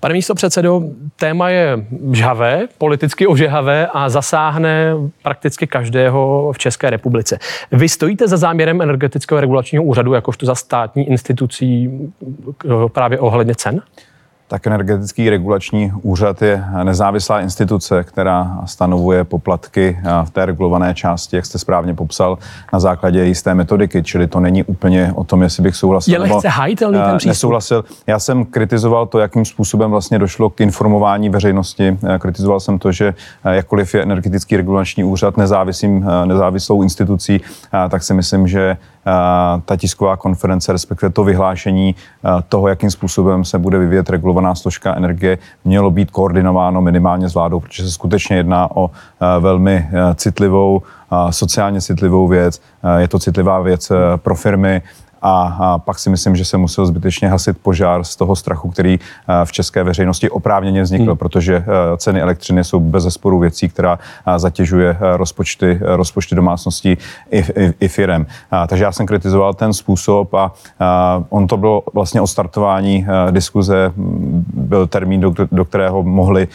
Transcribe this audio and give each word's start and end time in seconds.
Pane 0.00 0.14
místo 0.14 0.34
předsedo, 0.34 0.82
téma 1.16 1.48
je 1.48 1.86
žhavé, 2.12 2.68
politicky 2.78 3.26
ožehavé 3.26 3.86
a 3.86 4.08
zasáhne 4.08 4.94
prakticky 5.22 5.66
každého 5.66 6.52
v 6.52 6.58
České 6.58 6.90
republice. 6.90 7.38
Vy 7.72 7.88
stojíte 7.88 8.28
za 8.28 8.36
záměrem 8.36 8.82
energetického 8.82 9.40
regulačního 9.40 9.84
úřadu 9.84 10.12
jakožto 10.12 10.46
za 10.46 10.54
státní 10.54 11.08
institucí 11.08 11.90
eh, 12.64 12.68
právě 12.92 13.18
ohledně 13.18 13.54
cen? 13.54 13.82
Tak 14.50 14.66
energetický 14.66 15.30
regulační 15.30 15.92
úřad 16.02 16.42
je 16.42 16.64
nezávislá 16.82 17.40
instituce, 17.40 18.04
která 18.04 18.60
stanovuje 18.64 19.24
poplatky 19.24 19.98
v 20.24 20.30
té 20.30 20.46
regulované 20.46 20.94
části, 20.94 21.36
jak 21.36 21.46
jste 21.46 21.58
správně 21.58 21.94
popsal, 21.94 22.38
na 22.72 22.80
základě 22.80 23.24
jisté 23.24 23.54
metodiky, 23.54 24.02
čili 24.02 24.26
to 24.26 24.40
není 24.40 24.64
úplně 24.64 25.12
o 25.14 25.24
tom, 25.24 25.42
jestli 25.42 25.62
bych 25.62 25.76
souhlasil. 25.76 26.14
Je 26.14 26.18
lehce 26.18 26.48
hajitelný 26.48 26.98
ten 26.98 27.16
přístup? 27.16 27.28
Nesouhlasil. 27.28 27.84
Já 28.06 28.18
jsem 28.18 28.44
kritizoval 28.44 29.06
to, 29.06 29.18
jakým 29.18 29.44
způsobem 29.44 29.90
vlastně 29.90 30.18
došlo 30.18 30.50
k 30.50 30.60
informování 30.60 31.28
veřejnosti. 31.28 31.98
Kritizoval 32.18 32.60
jsem 32.60 32.78
to, 32.78 32.92
že 32.92 33.14
jakkoliv 33.50 33.94
je 33.94 34.02
energetický 34.02 34.56
regulační 34.56 35.04
úřad 35.04 35.36
nezávislým, 35.36 36.06
nezávislou 36.24 36.82
institucí, 36.82 37.40
tak 37.90 38.02
si 38.02 38.14
myslím, 38.14 38.48
že 38.48 38.76
ta 39.64 39.76
tisková 39.76 40.16
konference, 40.16 40.72
respektive 40.72 41.10
to 41.10 41.24
vyhlášení 41.24 41.94
toho, 42.48 42.68
jakým 42.68 42.90
způsobem 42.90 43.44
se 43.44 43.58
bude 43.58 43.78
vyvíjet 43.78 44.10
regulovaná 44.10 44.54
složka 44.54 44.94
energie, 44.94 45.38
mělo 45.64 45.90
být 45.90 46.10
koordinováno 46.10 46.80
minimálně 46.80 47.28
s 47.28 47.34
vládou, 47.34 47.60
protože 47.60 47.82
se 47.82 47.90
skutečně 47.90 48.36
jedná 48.36 48.76
o 48.76 48.90
velmi 49.40 49.88
citlivou, 50.14 50.82
sociálně 51.30 51.80
citlivou 51.80 52.28
věc. 52.28 52.60
Je 52.98 53.08
to 53.08 53.18
citlivá 53.18 53.60
věc 53.60 53.92
pro 54.16 54.34
firmy, 54.34 54.82
a, 55.22 55.78
pak 55.78 55.98
si 55.98 56.10
myslím, 56.10 56.36
že 56.36 56.44
se 56.44 56.56
musel 56.56 56.86
zbytečně 56.86 57.28
hasit 57.28 57.58
požár 57.62 58.04
z 58.04 58.16
toho 58.16 58.36
strachu, 58.36 58.70
který 58.70 58.98
eh, 59.00 59.44
v 59.44 59.52
české 59.52 59.82
veřejnosti 59.82 60.30
oprávněně 60.30 60.82
vznikl, 60.82 61.10
hmm. 61.10 61.16
protože 61.16 61.56
eh, 61.56 61.96
ceny 61.96 62.20
elektřiny 62.20 62.64
jsou 62.64 62.80
bez 62.80 63.02
zesporu 63.02 63.38
věcí, 63.38 63.68
která 63.68 63.98
eh, 64.26 64.38
zatěžuje 64.38 64.96
rozpočty, 65.00 65.78
rozpočty 65.82 66.34
domácností 66.34 66.98
i, 67.30 67.38
i, 67.38 67.74
i 67.80 67.88
firem. 67.88 68.26
Takže 68.68 68.84
já 68.84 68.92
jsem 68.92 69.06
kritizoval 69.06 69.54
ten 69.54 69.72
způsob 69.72 70.34
a 70.34 70.52
on 71.28 71.46
to 71.46 71.56
bylo 71.56 71.82
vlastně 71.94 72.20
o 72.20 72.26
startování 72.26 73.06
diskuze, 73.30 73.92
byl 74.54 74.86
termín, 74.86 75.20
do, 75.20 75.34
do 75.52 75.64
kterého 75.64 76.02
mohli 76.02 76.48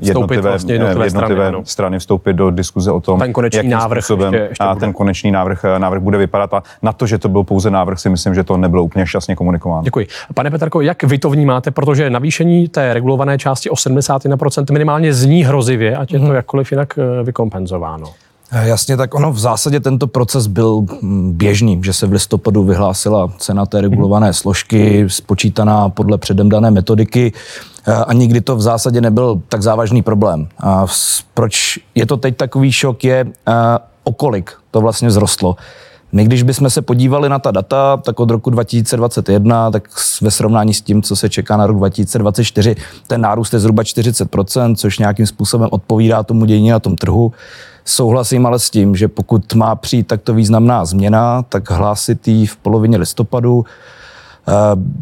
jednotlivé, 0.00 0.50
vlastně 0.50 0.74
jednotlivé, 0.74 1.06
jednotlivé 1.06 1.48
strany, 1.48 1.66
strany 1.66 1.98
vstoupit 1.98 2.32
do 2.32 2.50
diskuze 2.50 2.92
o 2.92 3.00
tom, 3.00 3.18
ten 3.20 3.32
konečný 3.32 3.56
jakým 3.56 3.70
návrh 3.70 4.04
způsobem 4.04 4.34
ještě, 4.34 4.48
ještě 4.48 4.80
ten 4.80 4.92
konečný 4.92 5.30
návrh, 5.30 5.64
návrh 5.78 6.02
bude 6.02 6.18
vypadat 6.18 6.54
a 6.54 6.62
na 6.82 6.92
to, 6.92 7.06
že 7.06 7.18
to 7.18 7.28
byl 7.28 7.44
pouze 7.44 7.70
návrh 7.70 7.89
návrh 7.90 8.00
si 8.00 8.10
myslím, 8.10 8.34
že 8.34 8.44
to 8.44 8.56
nebylo 8.56 8.82
úplně 8.82 9.06
šťastně 9.06 9.36
komunikováno. 9.36 9.82
Děkuji. 9.82 10.06
Pane 10.34 10.50
Petrko, 10.50 10.80
jak 10.80 11.02
vy 11.02 11.18
to 11.18 11.30
vnímáte, 11.30 11.70
protože 11.70 12.10
navýšení 12.10 12.68
té 12.68 12.94
regulované 12.94 13.38
části 13.38 13.70
o 13.70 13.74
71% 13.74 14.72
minimálně 14.72 15.14
zní 15.14 15.44
hrozivě, 15.44 15.96
ať 15.96 16.12
je 16.12 16.18
to 16.18 16.24
mhm. 16.24 16.34
jakkoliv 16.34 16.70
jinak 16.70 16.98
eh, 16.98 17.22
vykompenzováno? 17.22 18.06
Eh, 18.52 18.68
jasně, 18.68 18.96
tak 18.96 19.14
ono 19.14 19.32
v 19.32 19.38
zásadě 19.38 19.80
tento 19.80 20.06
proces 20.06 20.46
byl 20.46 20.86
mm, 21.02 21.32
běžný, 21.32 21.80
že 21.84 21.92
se 21.92 22.06
v 22.06 22.12
listopadu 22.12 22.64
vyhlásila 22.64 23.32
cena 23.38 23.66
té 23.66 23.80
regulované 23.80 24.26
mhm. 24.26 24.34
složky, 24.34 25.04
spočítaná 25.08 25.88
podle 25.88 26.18
předem 26.18 26.48
dané 26.48 26.70
metodiky 26.70 27.32
eh, 27.86 27.92
a 27.92 28.12
nikdy 28.12 28.40
to 28.40 28.56
v 28.56 28.60
zásadě 28.60 29.00
nebyl 29.00 29.42
tak 29.48 29.62
závažný 29.62 30.02
problém. 30.02 30.48
A 30.62 30.86
proč 31.34 31.78
je 31.94 32.06
to 32.06 32.16
teď 32.16 32.36
takový 32.36 32.72
šok 32.72 33.04
je, 33.04 33.24
o 34.04 34.12
kolik 34.12 34.50
to 34.70 34.80
vlastně 34.80 35.08
vzrostlo. 35.08 35.56
My, 36.12 36.24
když 36.24 36.42
bychom 36.42 36.70
se 36.70 36.82
podívali 36.82 37.28
na 37.28 37.38
ta 37.38 37.50
data, 37.50 37.96
tak 37.96 38.20
od 38.20 38.30
roku 38.30 38.50
2021, 38.50 39.70
tak 39.70 39.88
ve 40.22 40.30
srovnání 40.30 40.74
s 40.74 40.80
tím, 40.80 41.02
co 41.02 41.16
se 41.16 41.28
čeká 41.28 41.56
na 41.56 41.66
rok 41.66 41.76
2024, 41.76 42.76
ten 43.06 43.20
nárůst 43.20 43.52
je 43.52 43.58
zhruba 43.58 43.82
40%, 43.82 44.74
což 44.74 44.98
nějakým 44.98 45.26
způsobem 45.26 45.68
odpovídá 45.72 46.22
tomu 46.22 46.44
dění 46.44 46.70
na 46.70 46.78
tom 46.78 46.96
trhu. 46.96 47.32
Souhlasím 47.84 48.46
ale 48.46 48.58
s 48.58 48.70
tím, 48.70 48.96
že 48.96 49.08
pokud 49.08 49.54
má 49.54 49.76
přijít 49.76 50.06
takto 50.06 50.34
významná 50.34 50.84
změna, 50.84 51.42
tak 51.42 51.70
hlásit 51.70 52.28
ji 52.28 52.46
v 52.46 52.56
polovině 52.56 52.96
listopadu, 52.96 53.64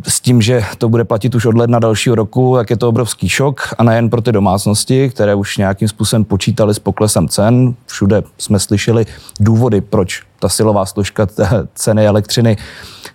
s 0.08 0.20
tím, 0.20 0.42
že 0.42 0.62
to 0.78 0.88
bude 0.88 1.04
platit 1.04 1.34
už 1.34 1.46
od 1.46 1.54
ledna 1.56 1.78
dalšího 1.78 2.14
roku, 2.14 2.56
tak 2.56 2.70
je 2.70 2.76
to 2.76 2.88
obrovský 2.88 3.28
šok 3.28 3.74
a 3.78 3.84
nejen 3.84 4.10
pro 4.10 4.20
ty 4.20 4.32
domácnosti, 4.32 5.08
které 5.08 5.34
už 5.34 5.56
nějakým 5.56 5.88
způsobem 5.88 6.24
počítali 6.24 6.74
s 6.74 6.78
poklesem 6.78 7.28
cen. 7.28 7.74
Všude 7.86 8.22
jsme 8.38 8.58
slyšeli 8.58 9.06
důvody, 9.40 9.80
proč 9.80 10.22
ta 10.38 10.48
silová 10.48 10.86
složka 10.86 11.26
ceny 11.74 12.06
elektřiny 12.06 12.56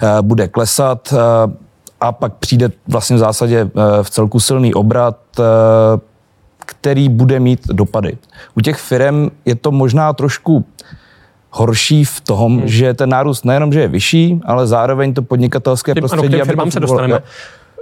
eh, 0.02 0.08
bude 0.22 0.48
klesat 0.48 1.14
eh, 1.14 1.54
a 2.02 2.12
pak 2.12 2.34
přijde 2.34 2.70
vlastně 2.88 3.16
v 3.16 3.20
zásadě 3.20 3.70
v 4.02 4.10
celku 4.10 4.40
silný 4.40 4.74
obrat, 4.74 5.18
který 6.66 7.10
bude 7.10 7.40
mít 7.40 7.68
dopady. 7.68 8.18
U 8.58 8.62
těch 8.62 8.78
firm 8.78 9.30
je 9.46 9.56
to 9.56 9.72
možná 9.72 10.14
trošku 10.14 10.66
horší 11.56 12.06
v 12.06 12.22
tom, 12.22 12.58
hmm. 12.58 12.68
že 12.68 12.94
ten 12.94 13.10
nárůst 13.10 13.46
nejenom, 13.46 13.74
že 13.74 13.80
je 13.80 13.88
vyšší, 13.88 14.42
ale 14.46 14.68
zároveň 14.68 15.14
to 15.14 15.22
podnikatelské 15.22 15.96
prostředí... 15.96 16.36
Ano, 16.36 16.44
k 16.44 16.48
firmám 16.48 16.72
se 16.72 16.80
dostaneme. 16.80 17.20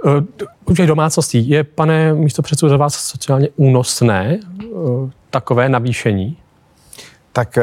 Eh, 0.06 0.44
u 0.64 0.74
těch 0.74 0.86
domácností 0.86 1.48
je, 1.48 1.64
pane 1.64 2.14
místo 2.14 2.42
za 2.68 2.76
vás 2.76 2.94
sociálně 2.94 3.48
únosné 3.56 4.38
eh, 4.38 4.66
takové 5.30 5.68
navýšení? 5.68 6.36
Tak 7.32 7.58
eh, 7.58 7.62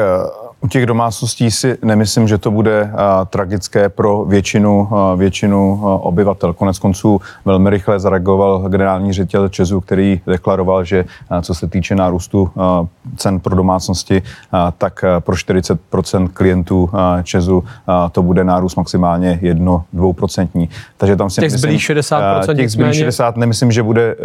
u 0.60 0.68
těch 0.68 0.86
domácností 0.86 1.50
si 1.50 1.78
nemyslím, 1.82 2.28
že 2.28 2.38
to 2.38 2.50
bude 2.50 2.82
uh, 2.82 2.90
tragické 3.26 3.88
pro 3.88 4.24
většinu, 4.24 4.88
uh, 4.90 5.18
většinu 5.18 5.72
uh, 5.74 6.06
obyvatel. 6.06 6.52
Konec 6.52 6.78
konců 6.78 7.20
velmi 7.44 7.70
rychle 7.70 8.00
zareagoval 8.00 8.68
generální 8.68 9.12
ředitel 9.12 9.48
Česu, 9.48 9.80
který 9.80 10.20
deklaroval, 10.26 10.84
že 10.84 11.04
uh, 11.30 11.40
co 11.40 11.54
se 11.54 11.66
týče 11.66 11.94
nárůstu 11.94 12.42
uh, 12.42 12.86
cen 13.16 13.40
pro 13.40 13.56
domácnosti, 13.56 14.22
uh, 14.22 14.58
tak 14.78 15.04
uh, 15.04 15.20
pro 15.20 15.34
40% 15.34 16.28
klientů 16.28 16.82
uh, 16.82 17.22
Česu 17.22 17.58
uh, 17.58 17.64
to 18.12 18.22
bude 18.22 18.44
nárůst 18.44 18.76
maximálně 18.76 19.40
1-2%. 19.42 20.68
Takže 20.96 21.16
tam 21.16 21.30
si 21.30 21.40
těch 21.40 21.52
zbylých 21.52 21.82
60 21.82 22.48
uh, 22.48 22.54
Těch 22.54 22.70
zbylých 22.70 22.94
60 22.94 23.36
nemyslím, 23.36 23.72
že 23.72 23.82
bude 23.82 24.14
uh, 24.14 24.20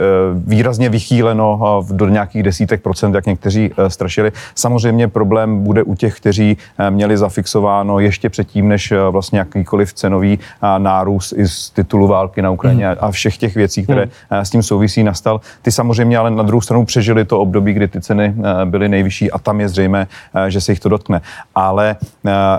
výrazně 0.48 0.90
vychýleno 0.90 1.80
uh, 1.80 1.96
do 1.98 2.10
nějakých 2.10 2.44
desítek 2.44 2.82
procent, 2.82 3.16
jak 3.16 3.26
někteří 3.26 3.72
uh, 3.72 3.86
strašili. 3.88 4.32
Samozřejmě 4.56 5.08
problém 5.08 5.64
bude 5.64 5.84
u 5.84 5.96
těch, 5.96 6.20
kteří 6.26 6.58
eh, 6.78 6.92
měli 6.92 7.18
zafixováno 7.18 8.00
ještě 8.00 8.30
předtím, 8.30 8.68
než 8.68 8.92
eh, 8.92 8.98
vlastně 9.10 9.40
jakýkoliv 9.40 9.94
cenový 9.94 10.40
eh, 10.40 10.80
nárůst 10.80 11.34
i 11.38 11.48
z 11.48 11.70
titulu 11.70 12.08
války 12.08 12.42
na 12.42 12.52
Ukrajině 12.52 12.88
hmm. 12.88 12.98
a 13.00 13.12
všech 13.12 13.38
těch 13.38 13.56
věcí, 13.56 13.84
které 13.84 14.02
hmm. 14.02 14.46
s 14.46 14.50
tím 14.50 14.64
souvisí, 14.64 15.04
nastal. 15.04 15.42
Ty 15.62 15.72
samozřejmě 15.72 16.18
ale 16.18 16.32
na 16.32 16.44
druhou 16.44 16.62
stranu 16.62 16.86
přežili 16.86 17.26
to 17.26 17.40
období, 17.40 17.74
kdy 17.74 17.88
ty 17.88 18.02
ceny 18.02 18.36
byly 18.66 18.90
nejvyšší 18.90 19.32
a 19.32 19.40
tam 19.40 19.62
je 19.62 19.70
zřejmé, 19.70 20.08
že 20.48 20.62
se 20.62 20.72
jich 20.72 20.80
to 20.80 20.90
dotkne. 20.90 21.22
Ale 21.56 21.96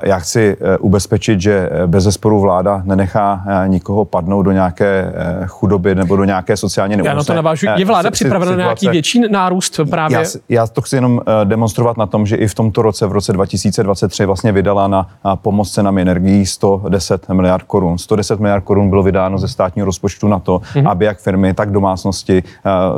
já 0.02 0.18
chci 0.18 0.56
ubezpečit, 0.80 1.40
že 1.40 1.70
bez 1.86 2.04
zesporu 2.04 2.40
vláda 2.40 2.82
nenechá 2.84 3.44
nikoho 3.66 4.04
padnout 4.04 4.44
do 4.44 4.52
nějaké 4.52 5.12
chudoby 5.46 5.94
nebo 5.94 6.16
do 6.16 6.24
nějaké 6.24 6.56
sociálně 6.56 6.96
neúnosné. 6.96 7.10
Já 7.10 7.16
na 7.16 7.24
to 7.24 7.34
navážu. 7.34 7.66
Je 7.76 7.84
vláda 7.84 8.10
připravena 8.10 8.50
na 8.50 8.56
nějaký 8.56 8.88
větší 8.88 9.22
nárůst 9.30 9.80
právě? 9.90 10.18
Já, 10.18 10.24
já 10.48 10.66
to 10.66 10.82
chci 10.82 10.96
jenom 10.96 11.20
demonstrovat 11.44 11.96
na 11.96 12.06
tom, 12.06 12.26
že 12.26 12.36
i 12.36 12.48
v 12.48 12.54
tomto 12.54 12.82
roce, 12.82 13.06
v 13.06 13.12
roce 13.12 13.32
2000 13.32 13.55
2023 13.56 14.26
vlastně 14.26 14.52
vydala 14.52 14.88
na 14.88 15.08
pomoc 15.34 15.70
cenami 15.70 16.02
energií 16.02 16.46
110 16.46 17.28
miliard 17.28 17.62
korun. 17.62 17.98
110 17.98 18.40
miliard 18.40 18.64
korun 18.64 18.90
bylo 18.90 19.02
vydáno 19.02 19.38
ze 19.38 19.48
státního 19.48 19.84
rozpočtu 19.84 20.28
na 20.28 20.38
to, 20.38 20.58
mm-hmm. 20.58 20.90
aby 20.90 21.04
jak 21.04 21.18
firmy, 21.18 21.54
tak 21.54 21.70
domácnosti 21.70 22.42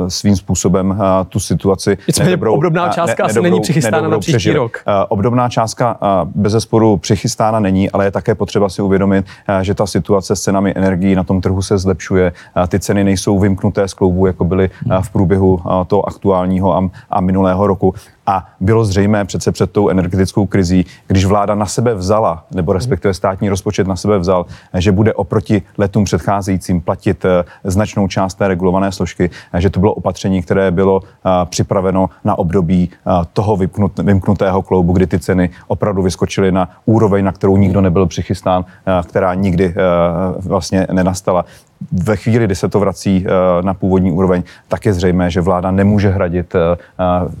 svým 0.07 0.35
způsobem 0.35 0.99
tu 1.29 1.39
situaci 1.39 1.97
nedobrou, 2.23 2.53
obdobná 2.53 2.89
částka 2.89 3.23
ne, 3.23 3.29
asi 3.29 3.41
není 3.41 3.61
přichystána 3.61 4.07
na 4.07 4.19
příští 4.19 4.31
přežili. 4.31 4.55
rok. 4.55 4.77
Obdobná 5.07 5.49
částka 5.49 5.97
bez 6.35 6.51
zesporu 6.51 6.97
přichystána 6.97 7.59
není, 7.59 7.91
ale 7.91 8.05
je 8.05 8.11
také 8.11 8.35
potřeba 8.35 8.69
si 8.69 8.81
uvědomit, 8.81 9.25
že 9.61 9.73
ta 9.73 9.85
situace 9.85 10.35
s 10.35 10.41
cenami 10.41 10.73
energií 10.75 11.15
na 11.15 11.23
tom 11.23 11.41
trhu 11.41 11.61
se 11.61 11.77
zlepšuje. 11.77 12.33
Ty 12.67 12.79
ceny 12.79 13.03
nejsou 13.03 13.39
vymknuté 13.39 13.87
z 13.87 13.93
kloubu, 13.93 14.25
jako 14.25 14.43
byly 14.43 14.69
v 15.01 15.09
průběhu 15.09 15.59
toho 15.87 16.07
aktuálního 16.07 16.89
a 17.09 17.21
minulého 17.21 17.67
roku. 17.67 17.93
A 18.29 18.45
bylo 18.59 18.85
zřejmé 18.85 19.25
přece 19.25 19.51
před 19.51 19.71
tou 19.71 19.89
energetickou 19.89 20.45
krizí, 20.45 20.85
když 21.07 21.25
vláda 21.25 21.55
na 21.55 21.65
sebe 21.65 21.95
vzala, 21.95 22.45
nebo 22.51 22.73
respektive 22.73 23.13
státní 23.13 23.49
rozpočet 23.49 23.87
na 23.87 23.95
sebe 23.95 24.19
vzal, 24.19 24.45
že 24.77 24.91
bude 24.91 25.13
oproti 25.13 25.61
letům 25.77 26.03
předcházejícím 26.03 26.81
platit 26.81 27.25
eh, 27.25 27.43
značnou 27.63 28.07
část 28.07 28.33
té 28.33 28.47
regulované 28.47 28.91
složky, 28.91 29.29
že 29.57 29.69
to 29.69 29.79
bylo 29.79 29.93
opatření, 29.93 30.41
které 30.41 30.71
bylo 30.71 31.01
eh, 31.03 31.29
připraveno 31.45 32.09
na 32.23 32.39
období 32.39 32.89
eh, 32.93 33.11
toho 33.33 33.57
vymknutého 34.03 34.61
kloubu, 34.61 34.93
kdy 34.93 35.07
ty 35.07 35.19
ceny 35.19 35.49
opravdu 35.67 36.01
vyskočily 36.01 36.51
na 36.51 36.69
úroveň, 36.85 37.25
na 37.25 37.31
kterou 37.31 37.57
nikdo 37.57 37.81
nebyl 37.81 38.05
přichystán, 38.05 38.65
která 39.03 39.33
nikdy 39.33 39.73
vlastně 40.39 40.87
nenastala 40.91 41.45
ve 41.91 42.15
chvíli, 42.15 42.45
kdy 42.45 42.55
se 42.55 42.69
to 42.69 42.79
vrací 42.79 43.25
na 43.61 43.73
původní 43.73 44.11
úroveň, 44.11 44.43
tak 44.67 44.85
je 44.85 44.93
zřejmé, 44.93 45.31
že 45.31 45.41
vláda 45.41 45.71
nemůže 45.71 46.09
hradit 46.09 46.55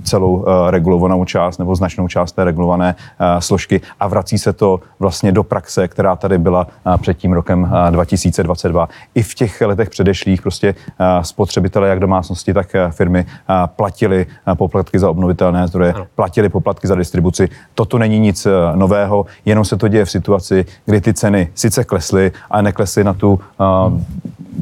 celou 0.03 0.45
regulovanou 0.69 1.25
část 1.25 1.57
nebo 1.57 1.75
značnou 1.75 2.07
část 2.07 2.31
té 2.31 2.43
regulované 2.43 2.95
složky 3.39 3.81
a 3.99 4.07
vrací 4.07 4.37
se 4.37 4.53
to 4.53 4.79
vlastně 4.99 5.31
do 5.31 5.43
praxe, 5.43 5.87
která 5.87 6.15
tady 6.15 6.37
byla 6.37 6.67
před 7.01 7.17
tím 7.17 7.33
rokem 7.33 7.71
2022. 7.89 8.89
I 9.15 9.23
v 9.23 9.35
těch 9.35 9.61
letech 9.61 9.89
předešlých 9.89 10.41
prostě 10.41 10.75
spotřebitelé, 11.21 11.89
jak 11.89 11.99
domácnosti, 11.99 12.53
tak 12.53 12.75
firmy 12.91 13.25
platili 13.65 14.25
poplatky 14.53 14.99
za 14.99 15.09
obnovitelné 15.09 15.67
zdroje, 15.67 15.93
platili 16.15 16.49
poplatky 16.49 16.87
za 16.87 16.95
distribuci. 16.95 17.49
Toto 17.75 17.97
není 17.97 18.19
nic 18.19 18.47
nového, 18.75 19.25
jenom 19.45 19.65
se 19.65 19.77
to 19.77 19.87
děje 19.87 20.05
v 20.05 20.11
situaci, 20.11 20.65
kdy 20.85 21.01
ty 21.01 21.13
ceny 21.13 21.49
sice 21.55 21.83
klesly, 21.83 22.31
ale 22.49 22.63
neklesly 22.63 23.03
na 23.03 23.13
tu 23.13 23.39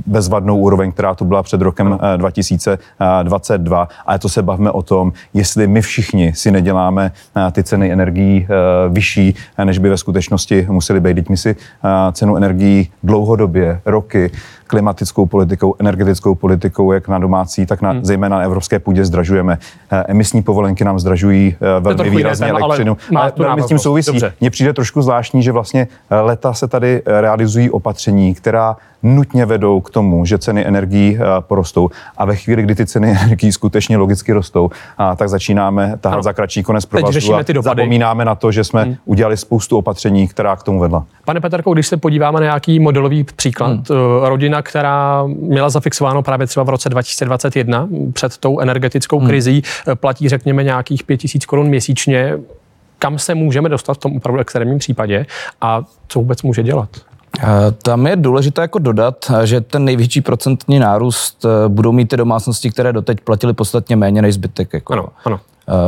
bezvadnou 0.06 0.58
úroveň, 0.58 0.92
která 0.92 1.16
tu 1.16 1.26
byla 1.26 1.44
před 1.44 1.62
rokem 1.62 2.00
2022. 2.18 3.88
Ale 4.06 4.20
to 4.20 4.30
se 4.30 4.42
bavíme 4.42 4.72
o 4.72 4.82
tom, 4.82 5.14
jestli 5.34 5.68
my 5.68 5.82
všichni 5.82 6.34
si 6.34 6.52
neděláme 6.52 7.12
ty 7.52 7.64
ceny 7.64 7.92
energií 7.92 8.48
vyšší, 8.90 9.36
než 9.64 9.78
by 9.78 9.90
ve 9.90 9.98
skutečnosti 9.98 10.68
museli 10.70 11.00
být. 11.00 11.14
Teď 11.14 11.30
my 11.30 11.38
si 11.38 11.56
cenu 12.12 12.38
energií 12.38 12.90
dlouhodobě, 13.04 13.82
roky, 13.86 14.32
klimatickou 14.68 15.26
politikou, 15.26 15.76
energetickou 15.80 16.36
politikou, 16.36 16.92
jak 16.92 17.08
na 17.08 17.20
domácí, 17.20 17.66
tak 17.66 17.82
na, 17.82 17.92
hmm. 17.92 18.06
zejména 18.06 18.38
na 18.38 18.44
evropské 18.44 18.80
půdě 18.80 19.06
zdražujeme. 19.06 19.58
Emisní 20.08 20.44
povolenky 20.44 20.84
nám 20.84 21.00
zdražují 21.00 21.56
velmi 21.80 22.10
výrazně 22.10 22.48
elektřinu. 22.48 22.98
Ale 23.16 23.34
velmi 23.38 23.62
s 23.62 23.66
tím 23.66 23.80
souvisí. 23.80 24.20
Mně 24.42 24.50
přijde 24.50 24.74
trošku 24.74 25.02
zvláštní, 25.02 25.44
že 25.44 25.52
vlastně 25.52 25.88
leta 26.10 26.54
se 26.54 26.68
tady 26.68 27.02
realizují 27.06 27.70
opatření, 27.70 28.34
která 28.34 28.78
nutně 29.04 29.46
vedou 29.46 29.82
k 29.82 29.90
tomu, 29.90 30.26
že 30.26 30.38
ceny 30.38 30.68
energií 30.68 31.20
porostou. 31.40 31.90
A 32.18 32.26
ve 32.26 32.36
chvíli, 32.36 32.64
kdy 32.64 32.76
ty 32.76 32.86
ceny 32.86 33.12
energií 33.24 33.52
skutečně 33.52 33.98
logicky 33.98 34.34
rostou, 34.34 34.70
tak 35.16 35.30
začínáme 35.30 35.94
tahat 36.02 36.24
za 36.24 36.34
kratší 36.34 36.64
konec 36.64 36.86
provazu 36.86 37.36
a 37.36 37.44
zapomínáme 37.62 38.26
na 38.26 38.36
to, 38.36 38.52
že 38.52 38.64
jsme 38.64 38.84
hmm. 38.84 38.96
udělali 39.06 39.38
spoustu 39.38 39.78
opatření, 39.78 40.28
která 40.28 40.56
k 40.56 40.64
tomu 40.64 40.80
vedla. 40.80 41.06
Pane 41.28 41.42
Petrko, 41.42 41.74
když 41.74 41.88
se 41.88 41.98
podíváme 41.98 42.40
na 42.40 42.46
nějaký 42.46 42.80
modelový 42.80 43.24
příklad, 43.24 43.68
hmm. 43.68 43.84
Eh, 43.90 44.30
rodina, 44.30 44.62
která 44.62 45.24
měla 45.28 45.70
zafixováno 45.70 46.24
právě 46.24 46.48
třeba 46.48 46.64
v 46.64 46.70
roce 46.70 46.90
2021 46.90 47.88
před 48.14 48.38
tou 48.38 48.60
energetickou 48.60 49.20
hmm. 49.20 49.28
krizí, 49.28 49.64
eh, 49.88 49.96
platí 49.96 50.30
řekněme 50.30 50.64
nějakých 50.64 51.04
5000 51.04 51.46
korun 51.46 51.68
měsíčně, 51.68 52.38
kam 53.00 53.20
se 53.20 53.36
můžeme 53.36 53.70
dostat 53.70 53.94
v 53.94 53.98
tom 53.98 54.16
opravdu 54.16 54.42
extrémním 54.42 54.80
případě 54.80 55.26
a 55.62 55.84
co 56.08 56.20
vůbec 56.20 56.44
může 56.44 56.64
dělat? 56.64 56.90
Eh, 57.44 57.48
tam 57.84 58.08
je 58.08 58.16
důležité 58.16 58.62
jako 58.62 58.80
dodat, 58.80 59.32
že 59.44 59.62
ten 59.62 59.86
největší 59.86 60.22
procentní 60.22 60.80
nárůst 60.80 61.46
budou 61.68 61.92
mít 61.92 62.06
ty 62.06 62.18
domácnosti, 62.18 62.70
které 62.70 62.94
doteď 62.94 63.22
platily 63.22 63.54
podstatně 63.54 63.96
méně 63.96 64.22
než 64.22 64.34
zbytek. 64.34 64.74
Jako. 64.74 64.94
Ano, 64.94 65.08
ano. 65.26 65.40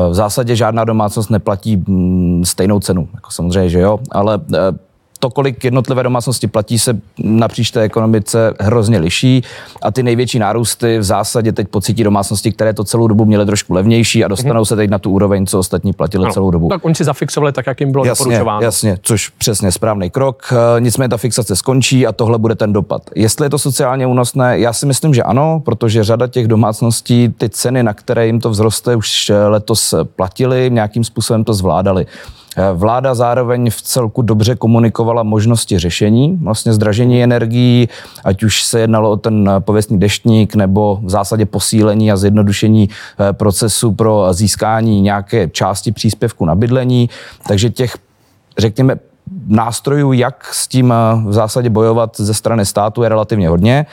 V 0.10 0.14
zásadě 0.14 0.56
žádná 0.56 0.84
domácnost 0.84 1.30
neplatí 1.30 1.84
mm, 1.88 2.46
stejnou 2.46 2.80
cenu. 2.80 3.10
Jako 3.14 3.32
samozřejmě, 3.32 3.70
že 3.70 3.80
jo, 3.80 4.00
ale 4.12 4.40
to, 5.20 5.30
kolik 5.30 5.64
jednotlivé 5.64 6.04
domácnosti 6.04 6.48
platí, 6.48 6.80
se 6.80 6.98
napříč 7.18 7.72
té 7.72 7.82
ekonomice 7.82 8.54
hrozně 8.60 9.00
liší 9.00 9.44
a 9.82 9.92
ty 9.92 10.04
největší 10.04 10.40
nárůsty 10.40 10.98
v 10.98 11.04
zásadě 11.04 11.52
teď 11.52 11.68
pocítí 11.68 12.04
domácnosti, 12.04 12.52
které 12.52 12.74
to 12.74 12.84
celou 12.84 13.08
dobu 13.08 13.26
měly 13.26 13.46
trošku 13.46 13.74
levnější 13.74 14.26
a 14.26 14.28
dostanou 14.28 14.62
mm-hmm. 14.62 14.66
se 14.66 14.76
teď 14.76 14.90
na 14.90 15.00
tu 15.00 15.12
úroveň, 15.12 15.46
co 15.46 15.60
ostatní 15.60 15.94
platili 15.94 16.24
ano, 16.24 16.34
celou 16.34 16.52
dobu. 16.52 16.70
Tak 16.70 16.86
oni 16.86 16.96
si 16.96 17.04
zafixovali 17.04 17.52
tak, 17.52 17.68
jak 17.68 17.80
jim 17.80 17.92
bylo 17.92 18.06
jasně, 18.06 18.24
doporučováno. 18.24 18.62
Jasně, 18.62 18.98
což 19.02 19.30
přesně 19.30 19.72
správný 19.72 20.10
krok. 20.10 20.54
Eh, 20.78 20.82
nicméně 20.82 21.10
ta 21.10 21.18
fixace 21.18 21.56
skončí 21.56 22.08
a 22.08 22.12
tohle 22.12 22.38
bude 22.38 22.56
ten 22.56 22.74
dopad. 22.74 23.02
Jestli 23.16 23.46
je 23.46 23.50
to 23.50 23.60
sociálně 23.60 24.08
únosné, 24.08 24.60
já 24.60 24.74
si 24.74 24.86
myslím, 24.86 25.14
že 25.14 25.24
ano, 25.24 25.62
protože 25.66 26.04
řada 26.04 26.28
těch 26.28 26.48
domácností 26.48 27.30
ty 27.38 27.50
ceny, 27.50 27.84
na 27.84 27.94
které 27.94 28.26
jim 28.26 28.40
to 28.40 28.52
vzroste, 28.52 28.96
už 28.96 29.32
letos 29.48 29.94
platili, 30.16 30.70
nějakým 30.74 31.04
způsobem 31.04 31.44
to 31.44 31.54
zvládali. 31.54 32.06
Eh, 32.60 32.74
vláda 32.74 33.16
zároveň 33.16 33.70
v 33.70 33.82
celku 33.82 34.22
dobře 34.22 34.56
komunikovala 34.56 35.24
možnosti 35.24 35.80
řešení, 35.80 36.40
vlastně 36.44 36.74
zdražení 36.74 37.24
energií, 37.24 37.90
ať 38.24 38.44
už 38.44 38.64
se 38.64 38.80
jednalo 38.80 39.12
o 39.12 39.18
ten 39.18 39.50
pověstný 39.60 40.00
deštník 40.00 40.56
nebo 40.56 41.00
v 41.04 41.10
zásadě 41.10 41.46
posílení 41.46 42.12
a 42.12 42.18
zjednodušení 42.18 42.90
eh, 42.90 43.34
procesu 43.34 43.92
pro 43.92 44.28
získání 44.34 45.02
nějaké 45.02 45.50
části 45.50 45.92
příspěvku 45.92 46.46
na 46.46 46.56
bydlení. 46.56 47.10
Takže 47.48 47.70
těch, 47.70 47.98
řekněme, 48.58 48.96
nástrojů, 49.48 50.14
jak 50.14 50.54
s 50.54 50.68
tím 50.68 50.92
eh, 50.92 50.96
v 51.30 51.34
zásadě 51.34 51.70
bojovat 51.70 52.18
ze 52.18 52.34
strany 52.34 52.66
státu, 52.66 53.04
je 53.04 53.10
relativně 53.10 53.50
hodně. 53.50 53.86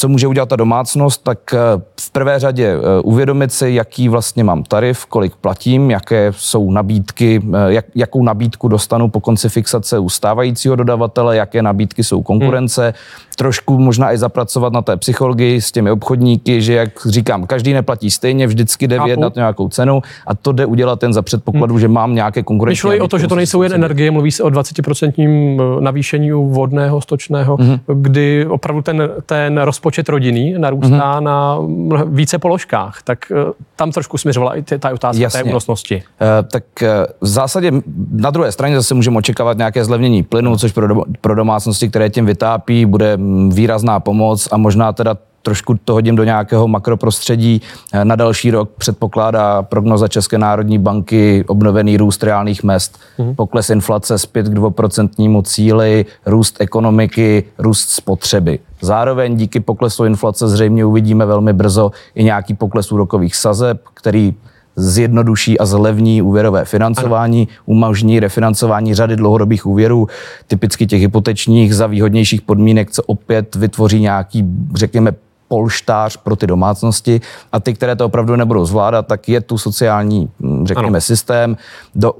Co 0.00 0.08
může 0.08 0.26
udělat 0.26 0.48
ta 0.48 0.56
domácnost, 0.56 1.22
tak 1.22 1.54
eh, 1.54 1.58
v 2.00 2.10
prvé 2.10 2.38
řadě 2.38 2.66
eh, 2.66 3.00
uvědomit 3.02 3.52
si, 3.52 3.70
jaký 3.70 4.08
vlastně 4.08 4.44
mám 4.44 4.62
tarif, 4.62 5.06
kolik 5.06 5.36
platím, 5.36 5.90
jaké 5.90 6.32
jsou 6.36 6.70
nabídky, 6.70 7.42
eh, 7.54 7.72
jak, 7.72 7.84
jakou 7.94 8.22
nabídku 8.22 8.68
dostanu 8.68 9.08
po 9.08 9.20
konci 9.20 9.48
fixace 9.48 9.98
u 9.98 10.08
stávajícího 10.08 10.76
dodavatele, 10.76 11.36
jaké 11.36 11.62
nabídky 11.62 12.04
jsou 12.04 12.22
konkurence, 12.22 12.82
hmm. 12.82 12.94
Trošku 13.38 13.78
možná 13.78 14.12
i 14.12 14.18
zapracovat 14.18 14.72
na 14.72 14.82
té 14.82 14.96
psychologii 14.96 15.60
s 15.60 15.72
těmi 15.72 15.90
obchodníky, 15.90 16.62
že 16.62 16.74
jak 16.74 17.06
říkám, 17.06 17.46
každý 17.46 17.72
neplatí 17.72 18.10
stejně, 18.10 18.46
vždycky 18.46 18.88
jde 18.88 19.00
vyjednat 19.04 19.34
nějakou 19.34 19.68
cenu 19.68 20.02
a 20.26 20.34
to 20.34 20.52
jde 20.52 20.66
udělat 20.66 21.00
ten 21.00 21.12
za 21.12 21.22
předpokladu, 21.22 21.74
hmm. 21.74 21.80
že 21.80 21.88
mám 21.88 22.14
nějaké 22.14 22.42
konkurenční. 22.42 22.88
Myšlo 22.88 22.96
i 22.96 23.00
o 23.00 23.08
to, 23.08 23.18
že 23.18 23.26
to 23.26 23.34
nejsou 23.34 23.62
jen 23.62 23.72
energie, 23.72 24.10
mluví 24.10 24.30
se 24.30 24.42
o 24.42 24.48
20% 24.48 25.80
navýšení 25.80 26.30
vodného, 26.30 27.00
stočného, 27.00 27.56
hmm. 27.56 27.78
kdy 27.94 28.46
opravdu 28.46 28.82
ten, 28.82 29.10
ten 29.26 29.58
rozpočet 29.58 29.98
počet 29.98 30.08
rodinný 30.08 30.54
narůstá 30.58 31.20
mm-hmm. 31.20 31.22
na 31.22 31.58
více 32.04 32.38
položkách, 32.38 33.02
tak 33.04 33.18
eh, 33.32 33.52
tam 33.76 33.92
trošku 33.92 34.18
směřovala 34.18 34.56
i 34.56 34.62
ta 34.62 34.90
otázka 34.92 35.22
Jasně. 35.22 35.42
té 35.42 35.50
únosnosti. 35.50 35.96
Uh, 35.96 36.48
tak 36.52 36.64
uh, 36.82 36.88
v 37.20 37.26
zásadě 37.26 37.72
na 38.12 38.30
druhé 38.30 38.52
straně 38.52 38.76
zase 38.76 38.94
můžeme 38.94 39.18
očekávat 39.18 39.56
nějaké 39.58 39.84
zlevnění 39.84 40.22
plynu, 40.22 40.56
což 40.56 40.72
pro, 40.72 40.88
do, 40.88 41.02
pro 41.20 41.34
domácnosti, 41.34 41.88
které 41.88 42.10
tím 42.10 42.26
vytápí, 42.26 42.86
bude 42.86 43.16
výrazná 43.50 44.00
pomoc 44.00 44.48
a 44.52 44.56
možná 44.56 44.92
teda 44.92 45.16
trošku 45.42 45.78
to 45.84 45.92
hodím 45.92 46.16
do 46.16 46.24
nějakého 46.24 46.68
makroprostředí. 46.68 47.62
Na 48.04 48.16
další 48.16 48.50
rok 48.50 48.70
předpokládá 48.78 49.62
prognoza 49.62 50.08
České 50.08 50.38
národní 50.38 50.78
banky 50.78 51.44
obnovený 51.46 51.96
růst 51.96 52.22
reálných 52.22 52.62
mest, 52.62 52.98
mm-hmm. 53.18 53.34
pokles 53.34 53.70
inflace 53.70 54.18
zpět 54.18 54.46
k 54.46 54.54
dvoprocentnímu 54.54 55.42
cíli, 55.42 56.06
růst 56.26 56.56
ekonomiky, 56.60 57.44
růst 57.58 57.88
spotřeby. 57.88 58.58
Zároveň 58.80 59.36
díky 59.36 59.60
poklesu 59.60 60.04
inflace 60.04 60.48
zřejmě 60.48 60.84
uvidíme 60.84 61.26
velmi 61.26 61.52
brzo 61.52 61.90
i 62.14 62.24
nějaký 62.24 62.54
pokles 62.54 62.92
úrokových 62.92 63.36
sazeb, 63.36 63.80
který 63.94 64.34
zjednoduší 64.78 65.58
a 65.58 65.66
zlevní 65.66 66.22
úvěrové 66.22 66.64
financování, 66.64 67.48
ano. 67.50 67.62
umožní 67.66 68.20
refinancování 68.20 68.94
řady 68.94 69.16
dlouhodobých 69.16 69.66
úvěrů, 69.66 70.08
typicky 70.46 70.86
těch 70.86 71.00
hypotečních 71.00 71.74
za 71.74 71.86
výhodnějších 71.86 72.42
podmínek, 72.42 72.90
co 72.90 73.02
opět 73.02 73.54
vytvoří 73.54 74.00
nějaký, 74.00 74.44
řekněme, 74.74 75.12
polštář 75.48 76.16
pro 76.16 76.36
ty 76.36 76.46
domácnosti 76.46 77.20
a 77.52 77.60
ty, 77.60 77.74
které 77.74 77.96
to 77.96 78.06
opravdu 78.06 78.36
nebudou 78.36 78.64
zvládat, 78.64 79.06
tak 79.06 79.28
je 79.28 79.40
tu 79.40 79.58
sociální, 79.58 80.30
hm, 80.40 80.66
řekněme, 80.66 80.88
ano. 80.88 81.00
systém, 81.00 81.56
do, 81.94 82.12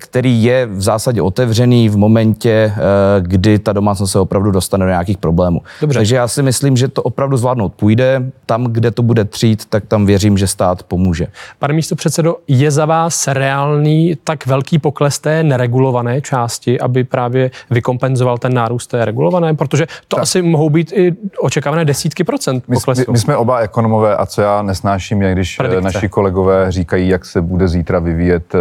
který 0.00 0.44
je 0.44 0.66
v 0.66 0.82
zásadě 0.82 1.22
otevřený 1.22 1.88
v 1.88 1.96
momentě, 1.96 2.72
eh, 2.76 2.80
kdy 3.20 3.58
ta 3.58 3.72
domácnost 3.72 4.12
se 4.12 4.18
opravdu 4.18 4.50
dostane 4.50 4.84
do 4.84 4.90
nějakých 4.90 5.18
problémů. 5.18 5.60
Dobře. 5.80 5.98
Takže 5.98 6.16
já 6.16 6.28
si 6.28 6.42
myslím, 6.42 6.76
že 6.76 6.88
to 6.88 7.02
opravdu 7.02 7.36
zvládnout 7.36 7.74
půjde. 7.74 8.22
Tam, 8.46 8.64
kde 8.64 8.90
to 8.90 9.02
bude 9.02 9.24
třít, 9.24 9.64
tak 9.64 9.86
tam 9.86 10.06
věřím, 10.06 10.38
že 10.38 10.46
stát 10.46 10.82
pomůže. 10.82 11.26
Pane 11.58 11.74
místo 11.74 11.96
předsedo, 11.96 12.36
je 12.48 12.70
za 12.70 12.84
vás 12.86 13.28
reálný 13.28 14.16
tak 14.24 14.46
velký 14.46 14.78
pokles 14.78 15.18
té 15.18 15.42
neregulované 15.42 16.20
části, 16.20 16.80
aby 16.80 17.04
právě 17.04 17.50
vykompenzoval 17.70 18.38
ten 18.38 18.54
nárůst 18.54 18.86
té 18.86 19.04
regulované? 19.04 19.54
Protože 19.54 19.86
to 20.08 20.16
tak. 20.16 20.22
asi 20.22 20.42
mohou 20.42 20.70
být 20.70 20.92
i 20.92 21.14
očekávané 21.40 21.84
desítky 21.84 22.24
procent 22.24 22.64
poklesu. 22.74 23.04
My, 23.08 23.12
my 23.12 23.18
jsme 23.18 23.36
oba 23.36 23.58
ekonomové 23.58 24.16
a 24.16 24.26
co 24.26 24.42
já 24.42 24.62
nesnáším 24.62 25.22
je, 25.22 25.32
když 25.32 25.58
eh, 25.60 25.62
Predikce. 25.62 25.84
naši 25.84 26.08
kolegové 26.08 26.72
říkají, 26.72 27.08
jak 27.08 27.24
se 27.24 27.40
bude 27.40 27.68
zítra 27.68 27.98
vyvíjet 27.98 28.54
eh, 28.54 28.58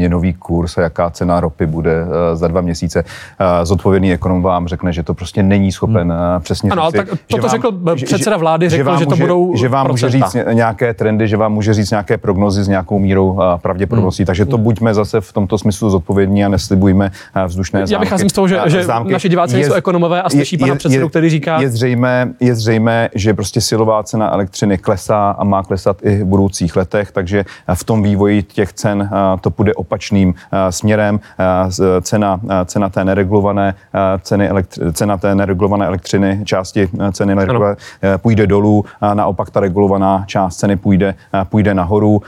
měnový 0.00 0.32
kurz 0.34 0.78
a 0.78 0.80
jaká 0.80 1.10
cena 1.10 1.40
ropy 1.40 1.66
bude 1.66 1.92
eh, 1.92 2.36
za 2.36 2.48
dva 2.48 2.60
měsíce. 2.60 3.04
Eh, 3.04 3.66
zodpovědný 3.66 4.12
ekonom 4.12 4.42
vám 4.42 4.68
řekne, 4.68 4.92
že 4.92 5.02
to 5.02 5.14
prostě 5.14 5.42
není 5.42 5.72
schopen 5.72 6.12
hmm. 6.12 6.36
Eh, 6.36 6.40
přesně 6.40 6.70
ano, 6.70 6.82
říct. 6.86 6.96
tak 6.96 7.08
toto 7.26 7.42
vám, 7.42 7.50
řekl 7.50 7.72
předseda 8.04 8.36
vlády, 8.36 8.68
řekl, 8.68 8.80
že, 8.80 8.84
vám 8.84 8.98
že 8.98 9.04
to 9.04 9.10
může, 9.10 9.22
budou 9.22 9.56
Že 9.56 9.68
vám 9.68 9.86
procenta. 9.86 10.06
může 10.06 10.18
říct 10.18 10.36
nějaké 10.52 10.94
trendy, 10.94 11.28
že 11.28 11.36
vám 11.36 11.52
může 11.52 11.74
říct 11.74 11.90
nějaké 11.90 12.18
prognozy 12.18 12.64
s 12.64 12.68
nějakou 12.68 12.98
mírou 12.98 13.38
pravděpodobností. 13.62 14.22
Hmm. 14.22 14.26
Takže 14.26 14.44
to 14.46 14.56
hmm. 14.56 14.64
buďme 14.64 14.94
zase 14.94 15.20
v 15.20 15.32
tomto 15.32 15.58
smyslu 15.58 15.90
zodpovědní 15.90 16.44
a 16.44 16.48
neslibujme 16.48 17.10
vzdušné 17.46 17.80
zámky. 17.80 17.92
Já 17.92 18.00
vycházím 18.00 18.28
z 18.28 18.32
toho, 18.32 18.48
že, 18.48 18.60
že 18.66 18.86
naši 19.04 19.28
diváci 19.28 19.54
nejsou 19.54 19.72
ekonomové 19.72 20.22
a 20.22 20.30
slyší 20.30 20.58
pana 20.58 20.74
předsedu, 20.74 21.08
který 21.08 21.30
říká... 21.30 21.60
Je 21.60 21.70
zřejmé, 21.70 22.32
je 22.40 22.54
zřejmé, 22.54 23.08
že 23.14 23.34
prostě 23.34 23.60
silová 23.60 24.02
cena 24.02 24.32
elektřiny 24.32 24.78
klesá 24.78 25.30
a 25.30 25.44
má 25.44 25.62
klesat 25.62 25.96
i 26.02 26.16
v 26.16 26.24
budoucích 26.24 26.76
letech, 26.76 27.12
takže 27.12 27.44
v 27.74 27.84
tom 27.84 28.02
vývoji 28.02 28.42
těch 28.42 28.72
cen 28.72 29.10
to 29.40 29.50
půjde 29.50 29.74
opačným 29.90 30.20
správným 30.20 30.34
směrem. 30.70 31.20
Cena, 32.02 32.40
cena 32.64 32.88
té 32.88 33.04
neregulované 33.04 33.74
ceny 34.22 34.50
elektri- 34.50 34.92
cena 34.92 35.16
té 35.16 35.34
neregulované 35.34 35.86
elektřiny, 35.86 36.40
části 36.44 36.88
ceny 37.12 37.34
neregulované, 37.34 37.76
půjde 38.16 38.46
dolů, 38.46 38.84
naopak 39.14 39.50
ta 39.50 39.60
regulovaná 39.60 40.24
část 40.26 40.56
ceny 40.56 40.76
půjde, 40.76 41.14
půjde 41.44 41.74
nahoru. 41.74 42.22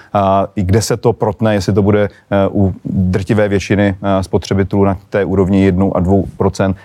I 0.56 0.62
kde 0.62 0.82
se 0.82 0.96
to 0.96 1.12
protne, 1.12 1.54
jestli 1.54 1.72
to 1.72 1.82
bude 1.82 2.08
u 2.50 2.74
drtivé 2.84 3.48
většiny 3.48 3.96
spotřebitelů 4.20 4.84
na 4.84 4.96
té 5.10 5.24
úrovni 5.24 5.64
1 5.64 5.86
a 5.94 6.00
2 6.00 6.14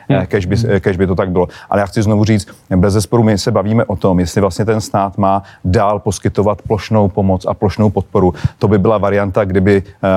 hmm. 0.09 0.25
kež 0.25 0.45
by, 0.45 0.55
kež 0.79 0.97
by 0.97 1.07
to 1.07 1.15
tak 1.15 1.31
bylo. 1.31 1.47
Ale 1.69 1.81
já 1.81 1.85
chci 1.85 2.01
znovu 2.01 2.25
říct, 2.25 2.47
bez 2.75 2.93
zesporu 2.93 3.23
my 3.23 3.37
se 3.37 3.51
bavíme 3.51 3.85
o 3.85 3.95
tom, 3.95 4.19
jestli 4.19 4.41
vlastně 4.41 4.65
ten 4.65 4.81
stát 4.81 5.17
má 5.17 5.43
dál 5.65 5.99
poskytovat 5.99 6.61
plošnou 6.61 7.09
pomoc 7.09 7.45
a 7.45 7.53
plošnou 7.53 7.89
podporu. 7.89 8.33
To 8.59 8.67
by 8.67 8.77
byla 8.77 8.97
varianta, 8.97 9.45
kdyby 9.45 9.83
uh, 9.83 10.09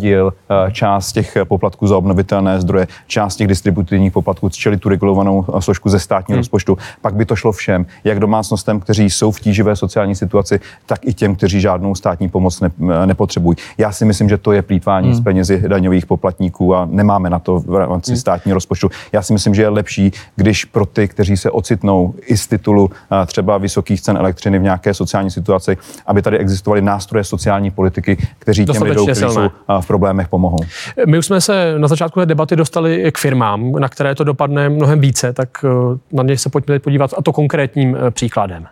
hradil 0.00 0.26
uh, 0.26 0.70
část 0.70 1.12
těch 1.12 1.36
poplatků 1.44 1.86
za 1.86 1.96
obnovitelné 1.96 2.60
zdroje, 2.60 2.86
část 3.06 3.36
těch 3.36 3.46
distributivních 3.46 4.12
poplatků, 4.12 4.48
čili 4.48 4.76
tu 4.76 4.88
regulovanou 4.88 5.38
uh, 5.38 5.60
složku 5.60 5.88
ze 5.88 5.98
státního 5.98 6.36
hmm. 6.36 6.40
rozpočtu. 6.40 6.78
Pak 7.00 7.14
by 7.14 7.24
to 7.24 7.36
šlo 7.36 7.52
všem, 7.52 7.86
jak 8.04 8.20
domácnostem, 8.20 8.80
kteří 8.80 9.10
jsou 9.10 9.30
v 9.30 9.40
tíživé 9.40 9.76
sociální 9.76 10.14
situaci, 10.14 10.60
tak 10.86 10.98
i 11.06 11.14
těm, 11.14 11.36
kteří 11.36 11.60
žádnou 11.60 11.94
státní 11.94 12.28
pomoc 12.28 12.60
ne, 12.60 12.70
nepotřebují. 13.06 13.56
Já 13.78 13.92
si 13.92 14.04
myslím, 14.04 14.28
že 14.28 14.38
to 14.38 14.52
je 14.52 14.62
plítvání 14.62 15.08
hmm. 15.08 15.16
z 15.16 15.20
penězi 15.20 15.62
daňových 15.68 16.06
poplatníků 16.06 16.74
a 16.74 16.88
nemáme 16.90 17.30
na 17.30 17.38
to 17.38 17.60
v 17.60 17.74
rámci 17.74 18.10
hmm. 18.10 18.18
státního 18.18 18.54
rozpočtu. 18.54 18.90
Já 19.12 19.22
si 19.22 19.32
myslím, 19.32 19.54
že 19.54 19.62
je 19.62 19.68
lepší, 19.68 20.12
když 20.36 20.64
pro 20.64 20.86
ty, 20.86 21.08
kteří 21.08 21.36
se 21.36 21.50
ocitnou 21.50 22.14
i 22.26 22.36
z 22.36 22.46
titulu 22.46 22.90
třeba 23.26 23.58
vysokých 23.58 24.00
cen 24.00 24.16
elektřiny 24.16 24.58
v 24.58 24.62
nějaké 24.62 24.94
sociální 24.94 25.30
situaci, 25.30 25.76
aby 26.06 26.22
tady 26.22 26.38
existovaly 26.38 26.82
nástroje 26.82 27.24
sociální 27.24 27.70
politiky, 27.70 28.16
kteří 28.38 28.66
těm 28.66 28.82
lidem, 28.82 29.04
kteří 29.04 29.20
jsou 29.20 29.50
v 29.80 29.86
problémech, 29.90 30.28
pomohou. 30.28 30.58
My 31.06 31.18
už 31.18 31.26
jsme 31.26 31.40
se 31.40 31.74
na 31.78 31.88
začátku 31.88 32.20
té 32.20 32.26
debaty 32.26 32.56
dostali 32.56 33.12
k 33.12 33.18
firmám, 33.18 33.72
na 33.72 33.88
které 33.88 34.14
to 34.14 34.24
dopadne 34.24 34.68
mnohem 34.68 35.00
více, 35.00 35.32
tak 35.32 35.48
e, 35.64 35.68
na 36.16 36.22
ně 36.22 36.38
se 36.38 36.50
pojďme 36.50 36.78
podívat 36.78 37.10
a 37.18 37.22
to 37.22 37.32
konkrétním 37.32 37.96
e, 37.96 38.10
příkladem. 38.10 38.66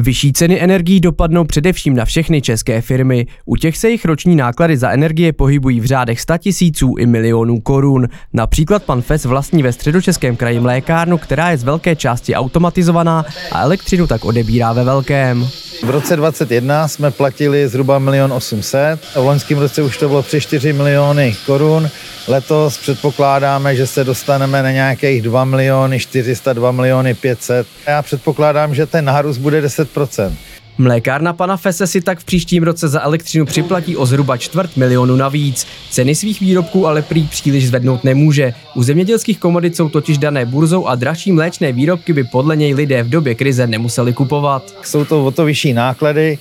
Vyšší 0.00 0.32
ceny 0.32 0.62
energií 0.62 1.00
dopadnou 1.00 1.44
především 1.44 1.96
na 1.96 2.04
všechny 2.04 2.42
české 2.42 2.80
firmy. 2.80 3.26
U 3.44 3.56
těch 3.56 3.76
se 3.76 3.88
jejich 3.88 4.04
roční 4.04 4.36
náklady 4.36 4.76
za 4.76 4.90
energie 4.90 5.32
pohybují 5.32 5.80
v 5.80 5.84
řádech 5.84 6.20
100 6.20 6.38
tisíců 6.38 6.94
i 6.98 7.06
milionů 7.06 7.60
korun. 7.60 8.08
Například 8.32 8.82
pan 8.82 9.02
Fes 9.02 9.24
vlastní 9.24 9.62
ve 9.62 9.72
středočeském 9.72 10.36
kraji 10.36 10.60
mlékárnu, 10.60 11.18
která 11.18 11.50
je 11.50 11.58
z 11.58 11.64
velké 11.64 11.96
části 11.96 12.34
automatizovaná 12.34 13.24
a 13.52 13.62
elektřinu 13.62 14.06
tak 14.06 14.24
odebírá 14.24 14.72
ve 14.72 14.84
velkém. 14.84 15.48
V 15.82 15.90
roce 15.90 16.16
2021 16.16 16.88
jsme 16.88 17.10
platili 17.10 17.68
zhruba 17.68 18.02
1 18.12 18.36
800 18.36 19.00
a 19.14 19.20
v 19.20 19.24
loňském 19.24 19.58
roce 19.58 19.82
už 19.82 19.96
to 19.96 20.08
bylo 20.08 20.22
přes 20.22 20.42
4 20.42 20.72
miliony 20.72 21.36
korun. 21.46 21.90
Letos 22.28 22.78
předpokládáme, 22.78 23.76
že 23.76 23.86
se 23.86 24.04
dostaneme 24.04 24.62
na 24.62 24.70
nějakých 24.70 25.22
2 25.22 25.44
miliony 25.44 25.98
400, 25.98 26.52
2 26.52 26.72
miliony 26.72 27.14
500. 27.14 27.66
Já 27.86 28.02
předpokládám, 28.02 28.74
že 28.74 28.86
ten 28.86 29.04
nárůst 29.04 29.38
bude 29.38 29.60
10 29.96 30.32
Mlékárna 30.80 31.32
pana 31.32 31.56
Fese 31.56 31.86
si 31.86 32.00
tak 32.00 32.18
v 32.18 32.24
příštím 32.24 32.62
roce 32.62 32.88
za 32.88 33.00
elektřinu 33.00 33.44
připlatí 33.44 33.96
o 33.96 34.06
zhruba 34.06 34.36
čtvrt 34.36 34.76
milionu 34.76 35.16
navíc. 35.16 35.66
Ceny 35.90 36.14
svých 36.14 36.40
výrobků 36.40 36.86
ale 36.86 37.02
prý 37.02 37.26
příliš 37.26 37.68
zvednout 37.68 38.04
nemůže. 38.04 38.52
U 38.74 38.82
zemědělských 38.82 39.38
komodit 39.38 39.76
jsou 39.76 39.88
totiž 39.88 40.18
dané 40.18 40.46
burzou 40.46 40.86
a 40.86 40.94
dražší 40.94 41.32
mléčné 41.32 41.72
výrobky 41.72 42.12
by 42.12 42.24
podle 42.24 42.56
něj 42.56 42.74
lidé 42.74 43.02
v 43.02 43.08
době 43.08 43.34
krize 43.34 43.66
nemuseli 43.66 44.12
kupovat. 44.12 44.74
Jsou 44.82 45.04
to 45.04 45.26
o 45.26 45.30
to 45.30 45.44
vyšší 45.44 45.72
náklady, 45.72 46.38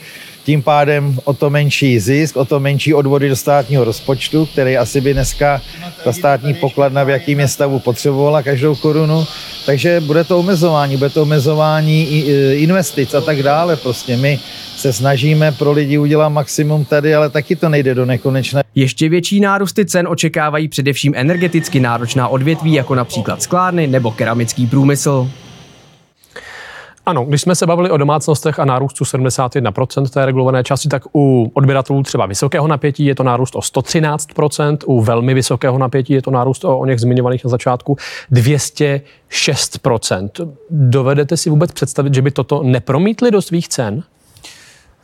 tím 0.48 0.63
pádem 0.63 1.20
o 1.24 1.34
to 1.34 1.50
menší 1.50 2.00
zisk, 2.00 2.38
o 2.38 2.46
to 2.46 2.60
menší 2.60 2.94
odvody 2.94 3.30
do 3.30 3.36
státního 3.36 3.84
rozpočtu, 3.84 4.46
který 4.46 4.77
asi 4.77 5.01
by 5.01 5.13
dneska 5.13 5.62
ta 6.04 6.13
státní 6.13 6.54
pokladna 6.54 7.04
v 7.04 7.10
jakým 7.10 7.39
je 7.39 7.48
stavu 7.48 7.80
potřebovala 7.80 8.44
každou 8.44 8.75
korunu. 8.75 9.25
Takže 9.66 10.00
bude 10.00 10.24
to 10.24 10.39
omezování, 10.39 10.98
bude 10.98 11.10
to 11.10 11.22
omezování 11.22 12.25
investic 12.51 13.13
a 13.13 13.22
tak 13.22 13.44
dále. 13.44 13.75
Prostě 13.75 14.18
my 14.18 14.39
se 14.77 14.94
snažíme 14.94 15.51
pro 15.51 15.72
lidi 15.72 15.98
udělat 15.98 16.30
maximum 16.30 16.86
tady, 16.86 17.16
ale 17.16 17.30
taky 17.30 17.56
to 17.56 17.70
nejde 17.70 17.96
do 17.96 18.06
nekonečna. 18.06 18.62
Ještě 18.75 19.10
větší 19.10 19.39
nárůsty 19.39 19.86
cen 19.86 20.08
očekávají 20.08 20.68
především 20.68 21.13
energeticky 21.16 21.80
náročná 21.80 22.27
odvětví, 22.27 22.74
jako 22.74 22.96
například 22.96 23.42
sklárny 23.42 23.88
nebo 23.88 24.12
keramický 24.12 24.68
průmysl. 24.68 25.30
Ano, 27.08 27.26
když 27.26 27.42
jsme 27.42 27.56
se 27.56 27.66
bavili 27.66 27.92
o 27.92 27.98
domácnostech 27.98 28.60
a 28.60 28.66
nárůstu 28.66 29.04
71% 29.04 30.10
té 30.10 30.26
regulované 30.26 30.64
části, 30.64 30.90
tak 30.90 31.04
u 31.16 31.52
odběratelů 31.54 32.04
třeba 32.04 32.26
vysokého 32.26 32.68
napětí 32.68 33.06
je 33.06 33.16
to 33.16 33.24
nárůst 33.24 33.56
o 33.56 33.60
113%, 33.60 34.78
u 34.86 35.02
velmi 35.02 35.34
vysokého 35.34 35.78
napětí 35.78 36.14
je 36.14 36.22
to 36.22 36.32
nárůst 36.32 36.66
o, 36.66 36.78
o 36.78 36.86
něch 36.86 37.00
zmiňovaných 37.00 37.44
na 37.44 37.50
začátku 37.50 37.98
206%. 38.32 40.30
Dovedete 40.70 41.38
si 41.38 41.50
vůbec 41.50 41.72
představit, 41.72 42.14
že 42.14 42.22
by 42.22 42.32
toto 42.32 42.64
nepromítli 42.64 43.32
do 43.32 43.42
svých 43.42 43.68
cen? 43.68 44.04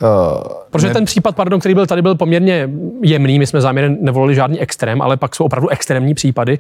Uh, 0.02 0.44
Protože 0.72 0.88
ne... 0.88 0.94
ten 0.94 1.06
případ, 1.06 1.36
pardon, 1.36 1.60
který 1.60 1.74
byl 1.74 1.86
tady, 1.86 2.02
byl 2.02 2.16
poměrně 2.16 2.70
jemný, 3.02 3.40
my 3.40 3.48
jsme 3.48 3.62
záměrem 3.62 3.98
nevolili 4.02 4.36
žádný 4.36 4.60
extrém, 4.60 5.02
ale 5.02 5.18
pak 5.18 5.36
jsou 5.36 5.46
opravdu 5.46 5.70
extrémní 5.70 6.14
případy 6.14 6.58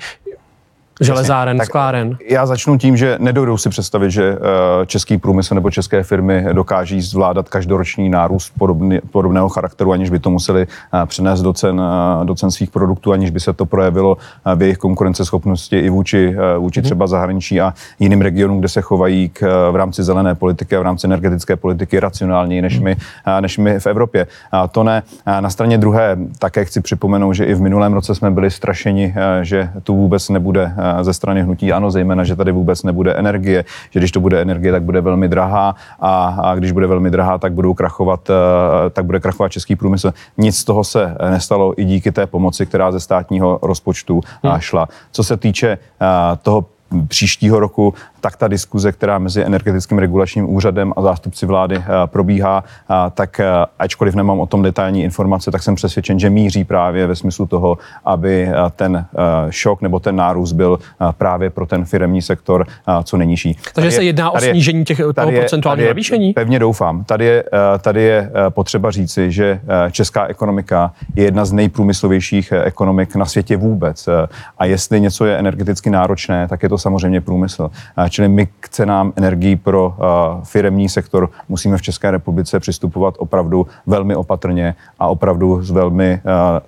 železáren, 1.01 1.57
tak 1.57 1.65
skláren. 1.65 2.17
Já 2.29 2.45
začnu 2.45 2.77
tím, 2.77 2.97
že 2.97 3.17
nedojdou 3.19 3.57
si 3.57 3.69
představit, 3.69 4.11
že 4.11 4.23
eh, 4.31 4.85
český 4.85 5.17
průmysl 5.17 5.55
nebo 5.55 5.71
české 5.71 6.03
firmy 6.03 6.45
dokáží 6.53 7.01
zvládat 7.01 7.49
každoroční 7.49 8.09
nárůst 8.09 8.53
podobný, 8.57 8.99
podobného 9.11 9.49
charakteru, 9.49 9.91
aniž 9.91 10.09
by 10.09 10.19
to 10.19 10.29
museli 10.29 10.67
eh, 10.93 11.05
přenést 11.05 11.41
do 11.41 11.53
cen, 11.53 11.81
eh, 12.21 12.25
do 12.25 12.35
cen 12.35 12.51
svých 12.51 12.71
produktů, 12.71 13.11
aniž 13.11 13.29
by 13.29 13.39
se 13.39 13.53
to 13.53 13.65
projevilo 13.65 14.17
v 14.55 14.61
jejich 14.61 14.77
konkurenceschopnosti 14.77 15.79
i 15.79 15.89
vůči, 15.89 16.35
vůči 16.57 16.79
mm-hmm. 16.79 16.83
třeba 16.83 17.07
zahraničí 17.07 17.61
a 17.61 17.73
jiným 17.99 18.21
regionům, 18.21 18.59
kde 18.59 18.69
se 18.69 18.81
chovají 18.81 19.29
k, 19.29 19.71
v 19.71 19.75
rámci 19.75 20.03
zelené 20.03 20.35
politiky 20.35 20.75
a 20.75 20.79
v 20.79 20.83
rámci 20.83 21.07
energetické 21.07 21.55
politiky 21.55 21.99
racionálněji 21.99 22.61
než, 22.61 22.79
mm-hmm. 22.79 22.83
my, 22.83 22.95
než 23.39 23.57
my 23.57 23.79
v 23.79 23.87
Evropě. 23.87 24.27
A 24.51 24.67
to 24.67 24.83
ne. 24.83 25.03
A 25.25 25.41
na 25.41 25.49
straně 25.49 25.77
druhé 25.77 26.17
také 26.39 26.65
chci 26.65 26.81
připomenout, 26.81 27.33
že 27.33 27.45
i 27.45 27.53
v 27.53 27.61
minulém 27.61 27.93
roce 27.93 28.15
jsme 28.15 28.31
byli 28.31 28.51
strašeni, 28.51 29.15
že 29.41 29.69
tu 29.83 29.95
vůbec 29.95 30.29
nebude 30.29 30.73
ze 31.01 31.13
strany 31.13 31.43
hnutí 31.43 31.73
ano, 31.73 31.91
zejména, 31.91 32.23
že 32.23 32.35
tady 32.35 32.51
vůbec 32.51 32.83
nebude 32.83 33.13
energie, 33.13 33.65
že 33.91 33.99
když 33.99 34.11
to 34.11 34.19
bude 34.19 34.41
energie, 34.41 34.71
tak 34.71 34.83
bude 34.83 35.01
velmi 35.01 35.27
drahá 35.27 35.75
a, 35.99 36.37
a 36.43 36.55
když 36.55 36.71
bude 36.71 36.87
velmi 36.87 37.09
drahá, 37.11 37.37
tak 37.37 37.53
budou 37.53 37.73
krachovat, 37.73 38.29
eh, 38.29 38.89
tak 38.89 39.05
bude 39.05 39.19
krachovat 39.19 39.51
český 39.51 39.75
průmysl. 39.75 40.13
Nic 40.37 40.57
z 40.57 40.63
toho 40.63 40.83
se 40.83 41.15
nestalo 41.29 41.81
i 41.81 41.85
díky 41.85 42.11
té 42.11 42.27
pomoci, 42.27 42.65
která 42.65 42.91
ze 42.91 42.99
státního 42.99 43.59
rozpočtu 43.61 44.21
hmm. 44.43 44.59
šla. 44.59 44.87
Co 45.11 45.23
se 45.23 45.37
týče 45.37 45.77
eh, 46.01 46.07
toho 46.41 46.65
příštího 47.07 47.59
roku, 47.59 47.93
tak 48.23 48.37
ta 48.37 48.47
diskuze, 48.47 48.91
která 48.91 49.19
mezi 49.19 49.43
energetickým 49.43 49.97
regulačním 49.97 50.53
úřadem 50.53 50.93
a 50.95 51.01
zástupci 51.01 51.45
vlády 51.45 51.75
eh, 51.77 51.83
probíhá, 52.05 52.63
eh, 52.63 52.93
tak 53.13 53.39
eh, 53.39 53.45
ačkoliv 53.79 54.15
nemám 54.15 54.39
o 54.39 54.45
tom 54.45 54.61
detailní 54.61 55.03
informace, 55.03 55.51
tak 55.51 55.63
jsem 55.63 55.75
přesvědčen, 55.75 56.19
že 56.19 56.29
míří 56.29 56.63
právě 56.63 57.07
ve 57.07 57.15
smyslu 57.15 57.45
toho, 57.45 57.77
aby 58.05 58.47
ten 58.75 59.05
šok 59.49 59.81
nebo 59.81 59.99
ten 59.99 60.15
nárůst 60.15 60.51
byl 60.51 60.79
právě 61.17 61.49
pro 61.49 61.65
ten 61.65 61.85
firemní 61.85 62.21
sektor 62.21 62.67
co 63.03 63.17
nejnižší. 63.17 63.53
Takže 63.53 63.73
tady 63.73 63.91
se 63.91 64.03
jedná 64.03 64.31
o 64.31 64.39
snížení 64.39 64.85
těch, 64.85 64.97
toho 64.97 65.31
procentuálního 65.31 65.87
navýšení? 65.87 66.33
Pevně 66.33 66.59
doufám. 66.59 67.03
Tady 67.03 67.25
je, 67.25 67.43
tady 67.81 68.01
je 68.01 68.31
potřeba 68.49 68.91
říci, 68.91 69.31
že 69.31 69.59
česká 69.91 70.25
ekonomika 70.25 70.91
je 71.15 71.23
jedna 71.23 71.45
z 71.45 71.51
nejprůmyslovějších 71.51 72.53
ekonomik 72.63 73.15
na 73.15 73.25
světě 73.25 73.57
vůbec. 73.57 74.09
A 74.57 74.65
jestli 74.65 75.01
něco 75.01 75.25
je 75.25 75.37
energeticky 75.37 75.89
náročné, 75.89 76.47
tak 76.47 76.63
je 76.63 76.69
to 76.69 76.77
samozřejmě 76.83 77.21
průmysl. 77.21 77.71
Čili 78.09 78.27
my 78.27 78.47
k 78.59 78.69
cenám 78.69 79.13
energií 79.15 79.55
pro 79.55 79.95
firemní 80.43 80.89
sektor 80.89 81.29
musíme 81.49 81.77
v 81.77 81.81
České 81.81 82.11
republice 82.11 82.59
přistupovat 82.59 83.15
opravdu 83.17 83.67
velmi 83.87 84.15
opatrně 84.15 84.75
a 84.99 85.07
opravdu 85.07 85.61
velmi 85.71 86.21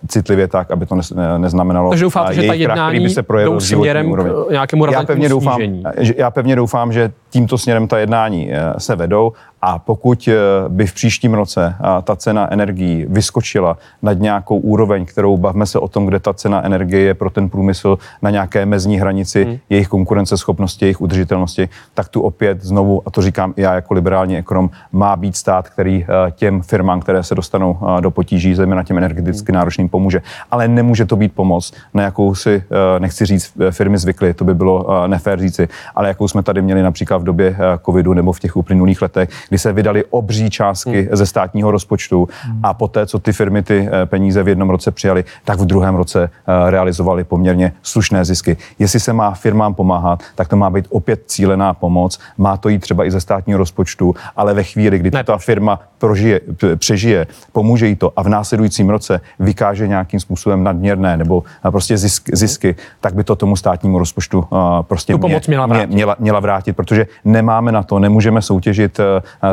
citlivě 0.08 0.48
tak, 0.48 0.72
aby 0.72 0.86
to 0.86 0.96
ne, 0.96 1.04
neznamenalo 1.38 1.90
Takže 1.90 2.06
doufáte, 2.06 2.34
že 2.34 2.48
ta 2.48 2.54
jednání 2.54 3.00
by 3.00 3.10
se 3.10 3.24
projevil 3.24 3.60
směrem 3.60 4.14
k 4.14 4.52
nějakému 4.52 4.86
já 4.92 5.04
pevně 5.04 5.30
doufám, 5.30 5.62
já 6.18 6.32
pevně 6.32 6.56
doufám, 6.56 6.94
že 6.94 7.12
tímto 7.30 7.58
směrem 7.58 7.88
ta 7.88 7.98
jednání 7.98 8.52
se 8.78 8.96
vedou 8.96 9.34
a 9.68 9.80
pokud 9.80 10.28
eh, 10.28 10.34
by 10.70 10.88
v 10.88 10.94
příštím 10.94 11.34
roce 11.34 11.76
eh, 11.80 12.02
ta 12.02 12.16
cena 12.16 12.54
energií 12.54 13.06
vyskočila 13.10 13.78
nad 14.02 14.20
nějakou 14.20 14.58
úroveň, 14.58 15.06
kterou 15.06 15.38
bavme 15.38 15.66
se 15.66 15.80
o 15.80 15.88
tom, 15.88 16.06
kde 16.06 16.20
ta 16.20 16.34
cena 16.34 16.66
energie 16.66 17.02
je 17.02 17.14
pro 17.14 17.30
ten 17.30 17.50
průmysl 17.50 17.98
na 18.22 18.30
nějaké 18.30 18.66
mezní 18.66 18.98
hranici 19.00 19.44
hmm. 19.44 19.58
jejich 19.70 19.88
konkurenceschopnosti, 19.88 20.86
jejich 20.86 21.02
udržitelnosti, 21.02 21.70
tak 21.94 22.08
tu 22.08 22.22
opět 22.22 22.64
znovu, 22.64 23.02
a 23.06 23.12
to 23.12 23.22
říkám 23.22 23.54
já 23.58 23.74
jako 23.74 23.94
liberální 23.94 24.38
ekonom, 24.38 24.70
má 24.92 25.16
být 25.16 25.36
stát, 25.36 25.70
který 25.70 26.06
eh, 26.06 26.32
těm 26.32 26.62
firmám, 26.62 27.00
které 27.00 27.24
se 27.24 27.36
dostanou 27.36 27.78
do 28.00 28.12
potíží, 28.12 28.56
zejména 28.56 28.84
těm 28.84 28.98
energeticky 28.98 29.52
hmm. 29.52 29.56
náročným, 29.56 29.90
pomůže. 29.90 30.22
Ale 30.52 30.68
nemůže 30.68 31.06
to 31.06 31.16
být 31.16 31.34
pomoc, 31.34 31.74
na 31.94 32.04
jakou 32.04 32.36
si, 32.36 32.64
nechci 33.00 33.26
říct, 33.26 33.54
firmy 33.72 33.98
zvykly, 33.98 34.34
to 34.34 34.46
by 34.46 34.56
bylo 34.56 35.08
nefér 35.08 35.40
říci, 35.40 35.68
ale 35.96 36.08
jakou 36.08 36.28
jsme 36.28 36.44
tady 36.44 36.62
měli 36.62 36.84
například 36.84 37.18
v 37.18 37.24
době 37.24 37.58
covidu 37.86 38.14
nebo 38.14 38.34
v 38.34 38.40
těch 38.40 38.58
uplynulých 38.58 39.02
letech, 39.02 39.30
kdy 39.56 39.60
se 39.60 39.74
vydali 39.74 40.04
obří 40.10 40.50
částky 40.50 41.02
hmm. 41.02 41.16
ze 41.16 41.26
státního 41.26 41.72
rozpočtu 41.72 42.28
a 42.64 42.74
poté, 42.74 43.06
co 43.06 43.20
ty 43.20 43.34
firmy 43.34 43.64
ty 43.64 43.90
peníze 44.06 44.44
v 44.44 44.48
jednom 44.48 44.70
roce 44.70 44.92
přijali, 44.92 45.24
tak 45.46 45.60
v 45.60 45.66
druhém 45.66 45.96
roce 45.96 46.30
realizovali 46.70 47.24
poměrně 47.24 47.74
slušné 47.84 48.26
zisky. 48.26 48.58
Jestli 48.80 49.00
se 49.00 49.14
má 49.14 49.32
firmám 49.32 49.74
pomáhat, 49.74 50.24
tak 50.36 50.48
to 50.48 50.56
má 50.56 50.70
být 50.70 50.88
opět 50.90 51.24
cílená 51.26 51.74
pomoc. 51.74 52.20
Má 52.38 52.58
to 52.58 52.70
jít 52.70 52.80
třeba 52.80 53.06
i 53.06 53.12
ze 53.12 53.22
státního 53.22 53.58
rozpočtu, 53.58 54.16
ale 54.36 54.54
ve 54.54 54.64
chvíli, 54.64 55.00
kdy 55.00 55.12
ta 55.12 55.38
firma 55.38 55.80
prožije, 55.98 56.42
přežije, 56.76 57.28
pomůže 57.52 57.88
jí 57.88 57.96
to 57.96 58.12
a 58.16 58.24
v 58.24 58.30
následujícím 58.30 58.90
roce 58.90 59.22
vykáže 59.40 59.88
nějakým 59.88 60.20
způsobem 60.20 60.64
nadměrné 60.64 61.18
nebo 61.18 61.44
prostě 61.72 61.98
zisk, 61.98 62.30
zisky, 62.34 62.76
tak 63.02 63.14
by 63.14 63.24
to 63.24 63.36
tomu 63.36 63.56
státnímu 63.56 64.00
rozpočtu 64.00 64.48
prostě 64.82 65.14
tu 65.14 65.20
pomoc 65.20 65.48
měla 65.48 65.66
vrátit. 65.66 65.90
Měla, 65.90 66.16
měla 66.20 66.40
vrátit, 66.40 66.74
protože 66.74 67.08
nemáme 67.26 67.72
na 67.72 67.84
to, 67.84 68.00
nemůžeme 68.00 68.42
soutěžit 68.42 69.00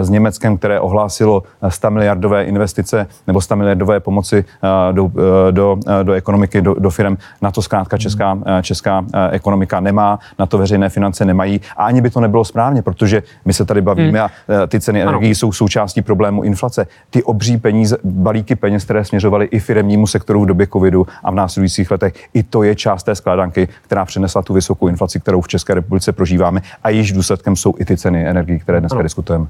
s 0.01 0.11
Německem, 0.11 0.59
které 0.59 0.81
ohlásilo 0.81 1.43
100 1.69 1.91
miliardové 1.91 2.45
investice 2.45 3.07
nebo 3.27 3.41
100 3.41 3.57
miliardové 3.57 4.01
pomoci 4.01 4.45
do, 4.93 5.11
do, 5.51 5.79
do 6.03 6.13
ekonomiky, 6.13 6.63
do, 6.63 6.75
do 6.75 6.91
firm. 6.91 7.17
Na 7.43 7.51
to 7.51 7.63
zkrátka 7.63 7.99
česká, 7.99 8.39
česká 8.63 9.05
ekonomika 9.31 9.81
nemá, 9.81 10.19
na 10.39 10.47
to 10.47 10.59
veřejné 10.59 10.89
finance 10.89 11.25
nemají 11.25 11.61
a 11.77 11.85
ani 11.85 12.01
by 12.01 12.11
to 12.11 12.21
nebylo 12.21 12.45
správně, 12.45 12.83
protože 12.83 13.23
my 13.45 13.53
se 13.53 13.65
tady 13.65 13.81
bavíme 13.81 14.19
hmm. 14.19 14.29
a 14.63 14.67
ty 14.67 14.81
ceny 14.81 15.03
energií 15.03 15.35
jsou 15.35 15.53
součástí 15.53 16.03
problému 16.03 16.43
inflace. 16.43 16.87
Ty 17.11 17.23
obří 17.23 17.57
peníze, 17.57 17.97
balíky 18.05 18.57
peněz, 18.57 18.85
které 18.85 19.05
směřovaly 19.05 19.47
i 19.47 19.61
firemnímu 19.61 20.07
sektoru 20.07 20.43
v 20.43 20.47
době 20.47 20.67
covidu 20.67 21.07
a 21.25 21.31
v 21.31 21.35
následujících 21.35 21.91
letech, 21.91 22.15
i 22.35 22.43
to 22.43 22.63
je 22.63 22.75
část 22.75 23.03
té 23.03 23.15
skládanky, 23.15 23.69
která 23.83 24.05
přinesla 24.05 24.43
tu 24.43 24.55
vysokou 24.55 24.89
inflaci, 24.89 25.21
kterou 25.21 25.41
v 25.41 25.49
České 25.49 25.75
republice 25.75 26.13
prožíváme 26.13 26.63
a 26.83 26.91
již 26.91 27.13
důsledkem 27.13 27.57
jsou 27.57 27.75
i 27.79 27.85
ty 27.85 27.97
ceny 27.97 28.29
energií, 28.29 28.59
které 28.59 28.81
dneska 28.81 28.97
ano. 28.97 29.03
diskutujeme 29.03 29.47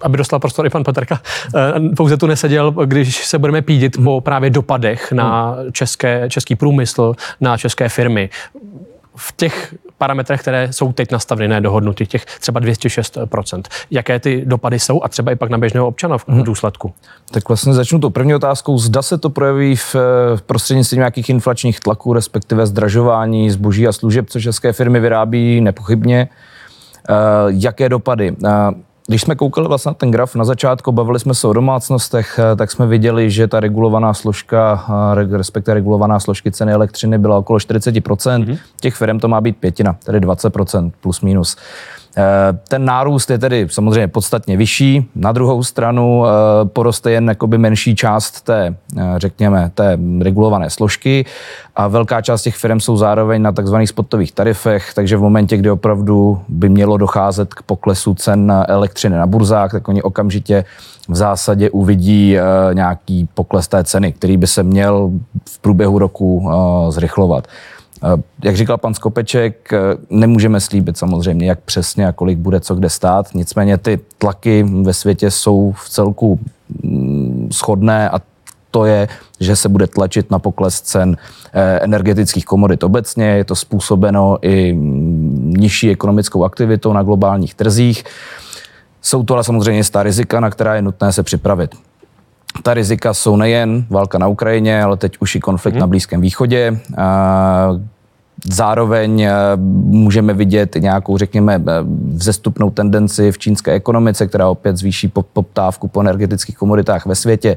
aby 0.00 0.16
dostal 0.16 0.38
prostor 0.38 0.66
i 0.66 0.70
pan 0.70 0.84
Petrka, 0.84 1.20
eh, 1.56 1.72
pouze 1.96 2.16
tu 2.16 2.26
neseděl, 2.26 2.70
když 2.70 3.26
se 3.26 3.38
budeme 3.38 3.62
pídit 3.62 3.96
po 4.04 4.20
právě 4.20 4.50
dopadech 4.50 5.12
na 5.12 5.56
české, 5.72 6.30
český 6.30 6.56
průmysl, 6.56 7.14
na 7.40 7.56
české 7.56 7.88
firmy. 7.88 8.30
V 9.16 9.32
těch 9.36 9.74
parametrech, 9.98 10.40
které 10.40 10.72
jsou 10.72 10.92
teď 10.92 11.12
nastavené, 11.12 11.60
dohodnuty, 11.60 12.06
těch 12.06 12.24
třeba 12.24 12.60
206%. 12.60 13.62
Jaké 13.90 14.20
ty 14.20 14.42
dopady 14.46 14.78
jsou 14.78 15.02
a 15.02 15.08
třeba 15.08 15.32
i 15.32 15.36
pak 15.36 15.50
na 15.50 15.58
běžného 15.58 15.86
občana 15.86 16.18
v 16.18 16.28
mhm. 16.28 16.42
důsledku? 16.42 16.92
Tak 17.30 17.48
vlastně 17.48 17.72
začnu 17.72 17.98
tou 17.98 18.10
první 18.10 18.34
otázkou. 18.34 18.78
Zda 18.78 19.02
se 19.02 19.18
to 19.18 19.30
projeví 19.30 19.76
v, 19.76 19.94
v 20.36 20.42
prostřednictvím 20.42 20.98
nějakých 20.98 21.28
inflačních 21.28 21.80
tlaků, 21.80 22.12
respektive 22.12 22.66
zdražování 22.66 23.50
zboží 23.50 23.88
a 23.88 23.92
služeb, 23.92 24.30
co 24.30 24.40
české 24.40 24.72
firmy 24.72 25.00
vyrábí 25.00 25.60
nepochybně. 25.60 26.28
Uh, 27.10 27.16
jaké 27.48 27.88
dopady? 27.88 28.36
Když 29.08 29.22
jsme 29.22 29.34
koukali 29.34 29.68
vlastně 29.68 29.90
na 29.90 29.94
ten 29.94 30.10
graf 30.10 30.34
na 30.34 30.44
začátku, 30.44 30.92
bavili 30.92 31.20
jsme 31.20 31.34
se 31.34 31.48
o 31.48 31.52
domácnostech, 31.52 32.40
eh, 32.52 32.56
tak 32.56 32.70
jsme 32.70 32.86
viděli, 32.86 33.30
že 33.30 33.48
ta 33.48 33.60
regulovaná 33.60 34.14
složka, 34.14 34.84
eh, 35.12 35.36
respektive 35.36 35.74
regulovaná 35.74 36.20
složky 36.20 36.52
ceny 36.52 36.72
elektřiny 36.72 37.18
byla 37.18 37.38
okolo 37.38 37.58
40%. 37.58 38.44
Mm-hmm. 38.44 38.58
Těch 38.80 38.94
firm 38.94 39.20
to 39.20 39.28
má 39.28 39.40
být 39.40 39.56
pětina, 39.56 39.96
tedy 40.04 40.20
20% 40.20 40.92
plus 41.00 41.20
minus. 41.20 41.56
Eh, 42.18 42.58
ten 42.68 42.84
nárůst 42.84 43.30
je 43.30 43.38
tedy 43.38 43.66
samozřejmě 43.70 44.08
podstatně 44.08 44.56
vyšší. 44.56 45.10
Na 45.14 45.32
druhou 45.32 45.62
stranu 45.62 46.24
eh, 46.26 46.30
poroste 46.64 47.10
jen 47.10 47.28
jakoby 47.28 47.58
menší 47.58 47.94
část 47.94 48.40
té, 48.40 48.76
eh, 48.98 49.02
řekněme, 49.16 49.70
té 49.74 49.98
regulované 50.20 50.70
složky 50.70 51.24
a 51.76 51.88
velká 51.88 52.22
část 52.22 52.42
těch 52.42 52.56
firm 52.56 52.80
jsou 52.80 52.96
zároveň 52.96 53.42
na 53.42 53.52
takzvaných 53.52 53.88
spotových 53.88 54.32
tarifech, 54.32 54.94
takže 54.94 55.16
v 55.16 55.20
momentě, 55.20 55.56
kdy 55.56 55.70
opravdu 55.70 56.40
by 56.48 56.68
mělo 56.68 56.96
docházet 56.96 57.54
k 57.54 57.62
poklesu 57.62 58.14
cen 58.14 58.64
elektřiny 58.68 59.16
na 59.16 59.26
burzách, 59.26 59.72
tak 59.72 59.88
oni 59.88 60.02
okamžitě 60.02 60.64
v 61.08 61.16
zásadě 61.16 61.70
uvidí 61.70 62.36
nějaký 62.72 63.28
pokles 63.34 63.68
té 63.68 63.84
ceny, 63.84 64.12
který 64.12 64.36
by 64.36 64.46
se 64.46 64.62
měl 64.62 65.10
v 65.48 65.58
průběhu 65.58 65.98
roku 65.98 66.50
zrychlovat. 66.90 67.48
Eh, 68.14 68.22
jak 68.44 68.56
říkal 68.56 68.78
pan 68.78 68.94
Skopeček, 68.94 69.72
eh, 69.72 69.78
nemůžeme 70.10 70.60
slíbit 70.60 70.98
samozřejmě, 70.98 71.46
jak 71.46 71.60
přesně 71.60 72.08
a 72.08 72.12
kolik 72.12 72.38
bude 72.38 72.60
co 72.60 72.74
kde 72.74 72.90
stát. 72.90 73.34
Nicméně 73.34 73.78
ty 73.78 74.00
tlaky 74.18 74.62
ve 74.82 74.94
světě 74.94 75.30
jsou 75.30 75.72
v 75.72 75.88
celku 75.88 76.40
mm, 76.82 77.48
schodné 77.52 78.10
a 78.10 78.20
to 78.70 78.84
je, 78.84 79.08
že 79.40 79.56
se 79.56 79.68
bude 79.68 79.86
tlačit 79.86 80.30
na 80.30 80.38
pokles 80.38 80.80
cen 80.80 81.16
eh, 81.52 81.78
energetických 81.82 82.44
komodit 82.44 82.84
obecně. 82.84 83.24
Je 83.24 83.44
to 83.44 83.54
způsobeno 83.54 84.38
i 84.42 84.72
mm, 84.72 85.54
nižší 85.56 85.90
ekonomickou 85.90 86.44
aktivitou 86.44 86.92
na 86.92 87.02
globálních 87.02 87.54
trzích. 87.54 88.04
Jsou 89.02 89.22
to 89.22 89.34
ale 89.34 89.44
samozřejmě 89.44 89.84
ta 89.84 90.02
rizika, 90.02 90.40
na 90.40 90.50
která 90.50 90.74
je 90.74 90.82
nutné 90.82 91.12
se 91.12 91.22
připravit. 91.22 91.74
Ta 92.62 92.74
rizika 92.74 93.14
jsou 93.14 93.36
nejen 93.36 93.86
válka 93.90 94.18
na 94.18 94.28
Ukrajině, 94.28 94.82
ale 94.82 94.96
teď 94.96 95.16
už 95.20 95.34
i 95.34 95.40
konflikt 95.40 95.74
hmm. 95.74 95.80
na 95.80 95.86
Blízkém 95.86 96.20
východě. 96.20 96.80
Zároveň 98.52 99.20
eh, 99.20 99.32
můžeme 99.84 100.34
vidět 100.34 100.74
nějakou, 100.74 101.18
řekněme, 101.18 101.54
eh, 101.54 101.72
vzestupnou 102.14 102.70
tendenci 102.70 103.32
v 103.32 103.38
čínské 103.38 103.72
ekonomice, 103.72 104.26
která 104.26 104.48
opět 104.48 104.76
zvýší 104.76 105.12
poptávku 105.32 105.88
po 105.88 106.00
energetických 106.00 106.56
komoditách 106.56 107.06
ve 107.06 107.14
světě. 107.14 107.56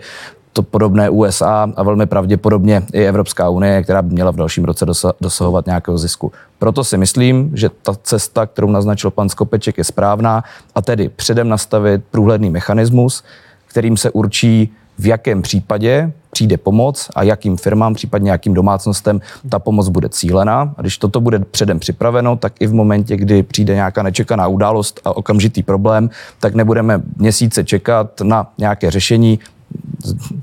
To 0.53 0.63
podobné 0.63 1.09
USA 1.09 1.67
a 1.75 1.83
velmi 1.83 2.05
pravděpodobně 2.05 2.83
i 2.93 3.05
Evropská 3.05 3.49
unie, 3.49 3.83
která 3.83 4.01
by 4.01 4.13
měla 4.13 4.31
v 4.31 4.35
dalším 4.35 4.65
roce 4.65 4.85
dosahovat 5.21 5.65
nějakého 5.65 5.97
zisku. 5.97 6.31
Proto 6.59 6.83
si 6.83 6.97
myslím, 6.97 7.51
že 7.53 7.69
ta 7.81 7.95
cesta, 8.03 8.45
kterou 8.45 8.71
naznačil 8.71 9.11
pan 9.11 9.29
Skopeček, 9.29 9.77
je 9.77 9.83
správná 9.83 10.43
a 10.75 10.81
tedy 10.81 11.09
předem 11.09 11.49
nastavit 11.49 12.01
průhledný 12.11 12.49
mechanismus, 12.49 13.23
kterým 13.67 13.97
se 13.97 14.11
určí, 14.11 14.73
v 14.99 15.05
jakém 15.05 15.41
případě 15.41 16.11
přijde 16.31 16.57
pomoc 16.57 17.09
a 17.15 17.23
jakým 17.23 17.57
firmám, 17.57 17.93
případně 17.93 18.31
jakým 18.31 18.53
domácnostem 18.53 19.21
ta 19.49 19.59
pomoc 19.59 19.89
bude 19.89 20.09
cílená. 20.09 20.73
A 20.77 20.81
když 20.81 20.97
toto 20.97 21.21
bude 21.21 21.39
předem 21.39 21.79
připraveno, 21.79 22.35
tak 22.35 22.53
i 22.59 22.67
v 22.67 22.73
momentě, 22.73 23.17
kdy 23.17 23.43
přijde 23.43 23.75
nějaká 23.75 24.03
nečekaná 24.03 24.47
událost 24.47 25.01
a 25.05 25.17
okamžitý 25.17 25.63
problém, 25.63 26.09
tak 26.39 26.55
nebudeme 26.55 27.01
měsíce 27.17 27.63
čekat 27.63 28.21
na 28.21 28.51
nějaké 28.57 28.91
řešení, 28.91 29.39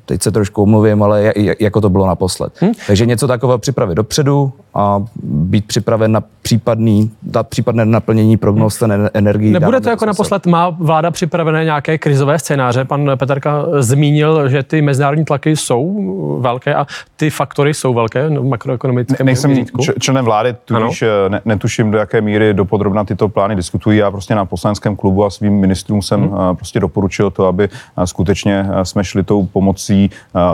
teď 0.07 0.23
se 0.23 0.31
trošku 0.31 0.63
omluvím, 0.63 1.03
ale 1.03 1.33
jako 1.61 1.81
to 1.81 1.91
bylo 1.91 2.07
naposled. 2.07 2.53
Hmm. 2.61 2.73
Takže 2.87 3.07
něco 3.07 3.27
takového 3.27 3.59
připravit 3.59 3.95
dopředu 3.95 4.53
a 4.75 5.05
být 5.23 5.67
připraven 5.67 6.13
na 6.13 6.23
případný, 6.43 7.11
dát 7.23 7.49
případné 7.49 7.85
naplnění 7.85 8.37
prognóz 8.37 8.79
ten 8.79 9.11
energii. 9.15 9.53
Nebude 9.53 9.81
to 9.81 9.91
jako 9.91 10.07
naposled, 10.07 10.47
má 10.47 10.71
vláda 10.71 11.11
připravené 11.11 11.65
nějaké 11.65 11.99
krizové 11.99 12.39
scénáře? 12.39 12.85
Pan 12.85 13.11
Petrka 13.17 13.65
zmínil, 13.79 14.49
že 14.49 14.63
ty 14.63 14.83
mezinárodní 14.83 15.25
tlaky 15.25 15.57
jsou 15.57 16.39
velké 16.41 16.75
a 16.75 16.87
ty 17.17 17.31
faktory 17.31 17.75
jsou 17.75 17.95
velké 17.95 18.31
no, 18.31 18.43
makroekonomické. 18.43 19.17
Ne, 19.19 19.25
nejsem 19.25 19.65
členem 20.01 20.25
vlády, 20.25 20.55
tudíž 20.65 21.03
eh, 21.03 21.09
ne, 21.29 21.41
netuším, 21.45 21.91
do 21.91 21.99
jaké 21.99 22.21
míry 22.21 22.55
dopodrobna 22.55 23.05
tyto 23.05 23.29
plány 23.29 23.57
diskutují. 23.57 23.99
Já 23.99 24.11
prostě 24.11 24.35
na 24.35 24.45
poslaneckém 24.45 24.97
klubu 24.97 25.25
a 25.25 25.31
svým 25.31 25.53
ministrům 25.53 26.03
jsem 26.03 26.21
hmm. 26.21 26.57
prostě 26.57 26.81
doporučil 26.81 27.31
to, 27.31 27.47
aby 27.47 27.69
skutečně 28.05 28.67
jsme 28.83 29.05
šli 29.05 29.23
tou 29.23 29.46
pomocí, 29.47 30.11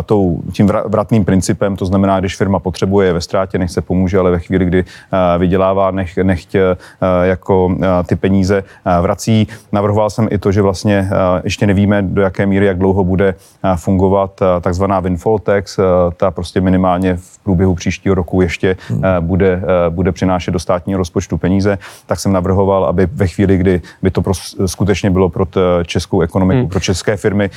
tou, 0.06 0.40
tím 0.52 0.70
vratným 0.86 1.24
principem, 1.24 1.76
to 1.76 1.86
znamená, 1.86 2.20
když 2.20 2.36
firma 2.36 2.58
potřebuje, 2.58 3.12
ve 3.12 3.20
ztrátě, 3.20 3.58
nechce 3.58 3.80
pomůže, 3.80 4.18
ale 4.18 4.30
ve 4.30 4.38
chvíli, 4.38 4.64
kdy 4.64 4.84
vydělává, 5.38 5.90
nech, 5.90 6.16
nechť 6.16 6.56
jako 7.22 7.76
ty 8.06 8.16
peníze 8.16 8.64
vrací. 9.00 9.48
Navrhoval 9.72 10.10
jsem 10.10 10.28
i 10.30 10.38
to, 10.38 10.52
že 10.52 10.62
vlastně 10.62 11.08
ještě 11.44 11.66
nevíme, 11.66 12.02
do 12.02 12.22
jaké 12.22 12.46
míry, 12.46 12.66
jak 12.66 12.78
dlouho 12.78 13.04
bude 13.04 13.34
fungovat 13.76 14.40
takzvaná 14.60 15.00
windfall 15.00 15.38
tax, 15.38 15.80
ta 16.16 16.30
prostě 16.30 16.60
minimálně 16.60 17.16
v 17.16 17.38
průběhu 17.38 17.74
příštího 17.74 18.14
roku 18.14 18.40
ještě 18.40 18.76
hmm. 18.88 19.02
bude, 19.20 19.62
bude 19.88 20.12
přinášet 20.12 20.50
do 20.50 20.58
státního 20.58 20.98
rozpočtu 20.98 21.38
peníze, 21.38 21.78
tak 22.06 22.20
jsem 22.20 22.32
navrhoval, 22.32 22.84
aby 22.84 23.08
ve 23.12 23.26
chvíli, 23.26 23.56
kdy 23.56 23.80
by 24.02 24.10
to 24.10 24.22
pro, 24.22 24.32
skutečně 24.66 25.10
bylo 25.10 25.28
pro 25.28 25.46
českou 25.84 26.20
ekonomiku, 26.20 26.60
hmm. 26.60 26.68
pro 26.68 26.80
české 26.80 27.16
firmy 27.16 27.50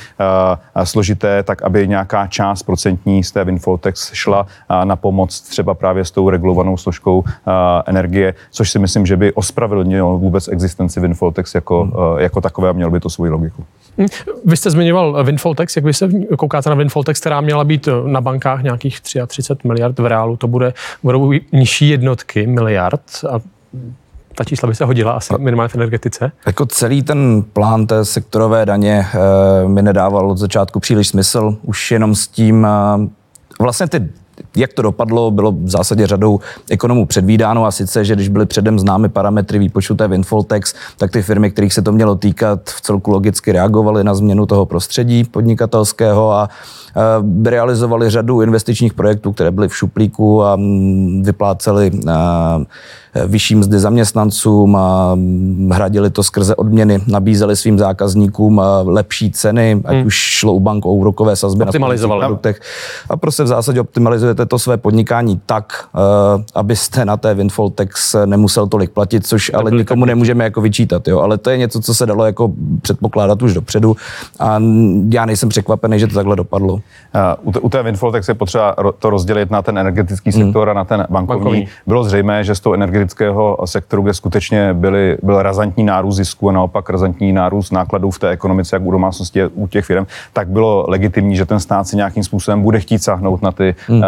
složité, 0.84 1.25
tak 1.42 1.62
aby 1.62 1.88
nějaká 1.88 2.26
část 2.26 2.62
procentní 2.62 3.24
z 3.24 3.32
té 3.32 3.44
windfall 3.44 3.78
tax 3.78 4.12
šla 4.12 4.46
na 4.84 4.96
pomoc 4.96 5.40
třeba 5.40 5.74
právě 5.74 6.04
s 6.04 6.10
tou 6.10 6.30
regulovanou 6.30 6.76
složkou 6.76 7.24
energie, 7.86 8.34
což 8.50 8.70
si 8.70 8.78
myslím, 8.78 9.06
že 9.06 9.16
by 9.16 9.32
ospravedlnilo 9.32 10.18
vůbec 10.18 10.48
existenci 10.48 11.00
windfall 11.00 11.32
tax 11.32 11.54
jako, 11.54 11.82
hmm. 11.82 12.18
jako 12.18 12.40
takové 12.40 12.68
a 12.68 12.72
mělo 12.72 12.90
by 12.90 13.00
to 13.00 13.10
svoji 13.10 13.30
logiku. 13.30 13.64
Hmm. 13.98 14.08
Vy 14.44 14.56
jste 14.56 14.70
zmiňoval 14.70 15.24
windfall 15.24 15.54
tax, 15.54 15.76
jak 15.76 15.84
vy 15.84 15.94
se 15.94 16.08
koukáte 16.38 16.70
na 16.70 16.76
windfall 16.76 17.04
tax, 17.04 17.20
která 17.20 17.40
měla 17.40 17.64
být 17.64 17.88
na 18.06 18.20
bankách 18.20 18.62
nějakých 18.62 19.00
33 19.00 19.68
miliard 19.68 19.98
v 19.98 20.06
reálu, 20.06 20.36
to 20.36 20.48
bude, 20.48 20.74
budou 21.02 21.32
nižší 21.52 21.88
jednotky 21.88 22.46
miliard 22.46 23.02
a 23.30 23.38
ta 24.36 24.44
čísla 24.44 24.68
by 24.68 24.74
se 24.74 24.84
hodila 24.84 25.12
asi 25.12 25.34
minimálně 25.38 25.68
v 25.68 25.74
energetice? 25.74 26.32
Jako 26.46 26.66
celý 26.66 27.02
ten 27.02 27.44
plán 27.52 27.86
té 27.86 28.04
sektorové 28.04 28.66
daně 28.66 29.06
e, 29.64 29.68
mi 29.68 29.82
nedával 29.82 30.30
od 30.30 30.38
začátku 30.38 30.80
příliš 30.80 31.08
smysl, 31.08 31.56
už 31.62 31.90
jenom 31.90 32.14
s 32.14 32.28
tím, 32.28 32.64
e, 32.64 33.08
vlastně 33.60 33.86
ty 33.86 34.08
jak 34.56 34.72
to 34.72 34.82
dopadlo, 34.82 35.30
bylo 35.30 35.52
v 35.52 35.68
zásadě 35.68 36.06
řadou 36.06 36.40
ekonomů 36.70 37.06
předvídáno 37.06 37.66
a 37.66 37.70
sice, 37.70 38.04
že 38.04 38.14
když 38.14 38.28
byly 38.28 38.46
předem 38.46 38.78
známy 38.78 39.08
parametry 39.08 39.58
výpočtu 39.58 39.94
té 39.94 40.08
Winfoltex, 40.08 40.74
tak 40.96 41.10
ty 41.10 41.22
firmy, 41.22 41.50
kterých 41.50 41.72
se 41.72 41.82
to 41.82 41.92
mělo 41.92 42.16
týkat, 42.16 42.60
v 42.64 42.80
celku 42.80 43.10
logicky 43.10 43.52
reagovaly 43.52 44.04
na 44.04 44.14
změnu 44.14 44.46
toho 44.46 44.66
prostředí 44.66 45.24
podnikatelského 45.24 46.32
a 46.32 46.48
realizovali 47.44 48.10
řadu 48.10 48.40
investičních 48.40 48.94
projektů, 48.94 49.32
které 49.32 49.50
byly 49.50 49.68
v 49.68 49.76
šuplíku 49.76 50.44
a 50.44 50.56
mm, 50.56 51.22
vypláceli 51.22 51.90
vyšší 53.26 53.54
mzdy 53.54 53.78
zaměstnancům 53.78 54.76
a 54.76 55.18
hradili 55.72 56.10
to 56.10 56.22
skrze 56.22 56.54
odměny, 56.54 57.00
nabízeli 57.06 57.56
svým 57.56 57.78
zákazníkům 57.78 58.62
lepší 58.84 59.30
ceny, 59.30 59.82
ať 59.84 59.96
hmm. 59.96 60.06
už 60.06 60.14
šlo 60.14 60.54
u 60.54 60.60
bank 60.60 60.86
o 60.86 60.92
úrokové 60.92 61.36
sazby 61.36 61.64
na 61.64 61.72
produktech. 62.18 62.60
A 63.10 63.16
prostě 63.16 63.42
v 63.42 63.46
zásadě 63.46 63.80
optimalizujete 63.80 64.46
to 64.46 64.58
své 64.58 64.76
podnikání 64.76 65.40
tak, 65.46 65.88
eh, 65.94 66.44
abyste 66.54 67.04
na 67.04 67.16
té 67.16 67.34
windfall 67.34 67.70
tax 67.70 68.16
nemusel 68.24 68.66
tolik 68.66 68.90
platit, 68.90 69.26
což 69.26 69.50
ale 69.54 69.70
nikomu 69.70 70.04
nemůžeme 70.04 70.44
jako 70.44 70.60
vyčítat. 70.60 71.08
Jo? 71.08 71.20
Ale 71.20 71.38
to 71.38 71.50
je 71.50 71.58
něco, 71.58 71.80
co 71.80 71.94
se 71.94 72.06
dalo 72.06 72.24
jako 72.24 72.52
předpokládat 72.82 73.42
už 73.42 73.54
dopředu 73.54 73.96
a 74.38 74.62
já 75.10 75.26
nejsem 75.26 75.48
překvapený, 75.48 75.98
že 75.98 76.06
to 76.06 76.14
takhle 76.14 76.36
dopadlo. 76.36 76.80
Uh, 77.44 77.54
u 77.64 77.68
té 77.68 77.82
windfall 77.82 78.12
tax 78.12 78.28
je 78.28 78.34
potřeba 78.34 78.76
to 78.98 79.10
rozdělit 79.10 79.50
na 79.50 79.62
ten 79.62 79.78
energetický 79.78 80.30
hmm. 80.30 80.42
sektor 80.42 80.68
hmm. 80.68 80.76
a 80.76 80.80
na 80.80 80.84
ten 80.84 81.06
bankovní. 81.10 81.44
bankovní. 81.44 81.68
Bylo 81.86 82.04
zřejmé, 82.04 82.44
že 82.44 82.62
tou 82.62 82.74
energetickým 82.74 83.06
energetického 83.06 83.58
sektoru, 83.64 84.02
kde 84.02 84.14
skutečně 84.14 84.74
byly, 84.74 85.18
byl 85.22 85.42
razantní 85.42 85.84
nárůst 85.84 86.16
zisku 86.16 86.48
a 86.48 86.52
naopak 86.52 86.90
razantní 86.90 87.32
nárůst 87.32 87.70
nákladů 87.70 88.10
v 88.10 88.18
té 88.18 88.28
ekonomice, 88.28 88.76
jak 88.76 88.82
u 88.82 88.90
domácnosti, 88.90 89.46
u 89.46 89.66
těch 89.66 89.84
firm, 89.84 90.06
tak 90.32 90.48
bylo 90.48 90.84
legitimní, 90.88 91.36
že 91.36 91.46
ten 91.46 91.60
stát 91.60 91.88
si 91.88 91.96
nějakým 91.96 92.24
způsobem 92.24 92.62
bude 92.62 92.80
chtít 92.80 93.02
sáhnout 93.02 93.42
na 93.42 93.52
ty 93.52 93.74
hmm. 93.88 93.98
uh, 93.98 94.04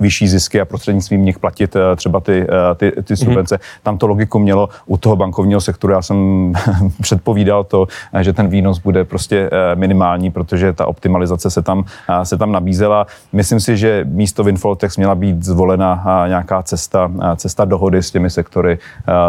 vyšší 0.00 0.28
zisky 0.28 0.60
a 0.60 0.64
prostřednictvím 0.64 1.24
nich 1.24 1.38
platit 1.38 1.76
uh, 1.76 1.82
třeba 1.96 2.20
ty, 2.20 2.46
uh, 2.46 2.74
ty, 2.76 2.92
ty 3.02 3.16
subvence. 3.16 3.54
Hmm. 3.54 3.82
Tam 3.82 3.98
to 3.98 4.06
logiku 4.06 4.38
mělo 4.38 4.68
u 4.86 4.96
toho 4.96 5.16
bankovního 5.16 5.60
sektoru. 5.60 5.92
Já 5.92 6.02
jsem 6.02 6.52
předpovídal 7.00 7.64
to, 7.64 7.86
že 8.20 8.32
ten 8.32 8.48
výnos 8.48 8.78
bude 8.78 9.04
prostě 9.04 9.50
minimální, 9.74 10.30
protože 10.30 10.72
ta 10.72 10.86
optimalizace 10.86 11.50
se 11.50 11.62
tam, 11.62 11.84
se 12.22 12.38
tam 12.38 12.52
nabízela. 12.52 13.06
Myslím 13.32 13.60
si, 13.60 13.76
že 13.76 14.04
místo 14.08 14.44
Winfoltex 14.44 14.96
měla 14.96 15.14
být 15.14 15.42
zvolena 15.44 16.04
nějaká 16.28 16.62
cesta, 16.62 17.10
cesta 17.36 17.64
dohody 17.64 18.02
s 18.02 18.10
těmi 18.10 18.30
sektory. 18.30 18.78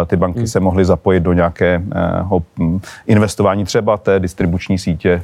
Ty 0.08 0.16
banky 0.16 0.40
hmm. 0.40 0.48
se 0.48 0.60
mohly 0.60 0.86
zapojit 0.86 1.20
do 1.20 1.34
nějakého 1.34 2.44
hm, 2.60 2.80
investování 3.08 3.66
třeba 3.66 3.98
té 3.98 4.20
distribuční 4.20 4.78
sítě 4.78 5.22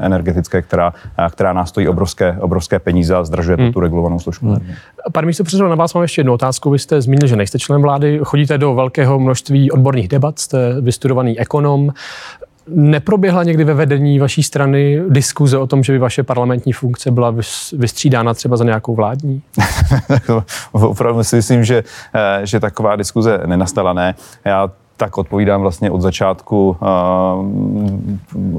energetické, 0.00 0.62
která, 0.62 0.92
která 1.30 1.52
nás 1.52 1.68
stojí 1.68 1.88
obrovské, 1.88 2.36
obrovské 2.40 2.78
peníze 2.78 3.16
a 3.16 3.24
zdražuje 3.24 3.56
hmm. 3.56 3.72
tu 3.72 3.80
regulovanou 3.80 4.18
složku. 4.18 4.46
Hmm. 4.46 4.74
Pane 5.12 5.26
místo 5.26 5.44
předsedo, 5.44 5.68
na 5.68 5.74
vás 5.74 5.94
mám 5.94 6.02
ještě 6.02 6.20
jednu 6.20 6.32
otázku. 6.32 6.70
Vy 6.70 6.78
jste 6.78 7.00
zmínil, 7.00 7.26
že 7.26 7.36
nejste 7.36 7.58
členem 7.58 7.82
vlády, 7.82 8.20
chodíte 8.22 8.58
do 8.58 8.74
velkého 8.74 9.18
množství 9.18 9.70
odborných 9.70 10.08
debat, 10.08 10.38
jste 10.38 10.80
vystudovaný 10.80 11.40
ekonom. 11.40 11.90
Neproběhla 12.68 13.42
někdy 13.42 13.64
ve 13.64 13.74
vedení 13.74 14.18
vaší 14.18 14.42
strany 14.42 15.02
diskuze 15.08 15.58
o 15.58 15.66
tom, 15.66 15.82
že 15.82 15.92
by 15.92 15.98
vaše 15.98 16.22
parlamentní 16.22 16.72
funkce 16.72 17.10
byla 17.10 17.34
vystřídána 17.72 18.34
třeba 18.34 18.56
za 18.56 18.64
nějakou 18.64 18.94
vládní? 18.94 19.42
Opravdu 20.72 21.24
si 21.24 21.36
myslím, 21.36 21.64
že, 21.64 21.84
eh, 22.14 22.46
že 22.46 22.60
taková 22.60 22.96
diskuze 22.96 23.40
nenastala. 23.46 23.92
Ne. 23.92 24.14
Já 24.44 24.70
tak 24.96 25.18
odpovídám 25.18 25.60
vlastně 25.60 25.90
od 25.90 26.00
začátku, 26.00 26.76
eh, 26.82 26.86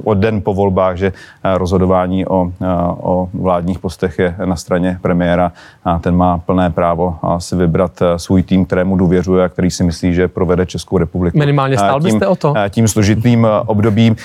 od 0.04 0.18
den 0.18 0.42
po 0.42 0.54
volbách, 0.54 0.98
že 0.98 1.08
eh, 1.08 1.58
rozhodování 1.58 2.26
o, 2.26 2.52
eh, 2.62 2.66
o 2.98 3.30
vládních 3.34 3.80
postech 3.80 4.20
je 4.20 4.36
na 4.46 4.56
straně 4.56 5.00
premiéra 5.02 5.52
a 5.86 6.00
ten 6.00 6.16
má 6.16 6.38
plné 6.38 6.70
právo 6.70 7.16
si 7.38 7.56
vybrat 7.56 7.92
svůj 8.18 8.44
tým, 8.44 8.66
kterému 8.66 8.98
důvěřuje 8.98 9.46
a 9.46 9.50
který 9.50 9.72
si 9.72 9.84
myslí, 9.84 10.14
že 10.14 10.28
provede 10.28 10.66
Českou 10.66 10.98
republiku. 10.98 11.38
Minimálně 11.38 11.78
stál 11.78 12.02
tím, 12.02 12.04
byste 12.04 12.28
o 12.28 12.36
to? 12.36 12.54
Tím 12.70 12.88
složitým 12.88 13.48
obdobím, 13.66 14.16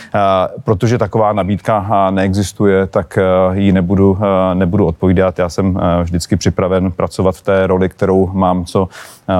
protože 0.64 0.98
taková 0.98 1.32
nabídka 1.32 2.10
neexistuje, 2.10 2.86
tak 2.86 3.18
ji 3.52 3.72
nebudu, 3.72 4.18
nebudu 4.54 4.86
odpovídat. 4.86 5.38
Já 5.38 5.48
jsem 5.48 5.78
vždycky 6.02 6.36
připraven 6.36 6.92
pracovat 6.92 7.36
v 7.36 7.42
té 7.42 7.66
roli, 7.66 7.88
kterou 7.88 8.30
mám 8.32 8.64
co, 8.64 8.88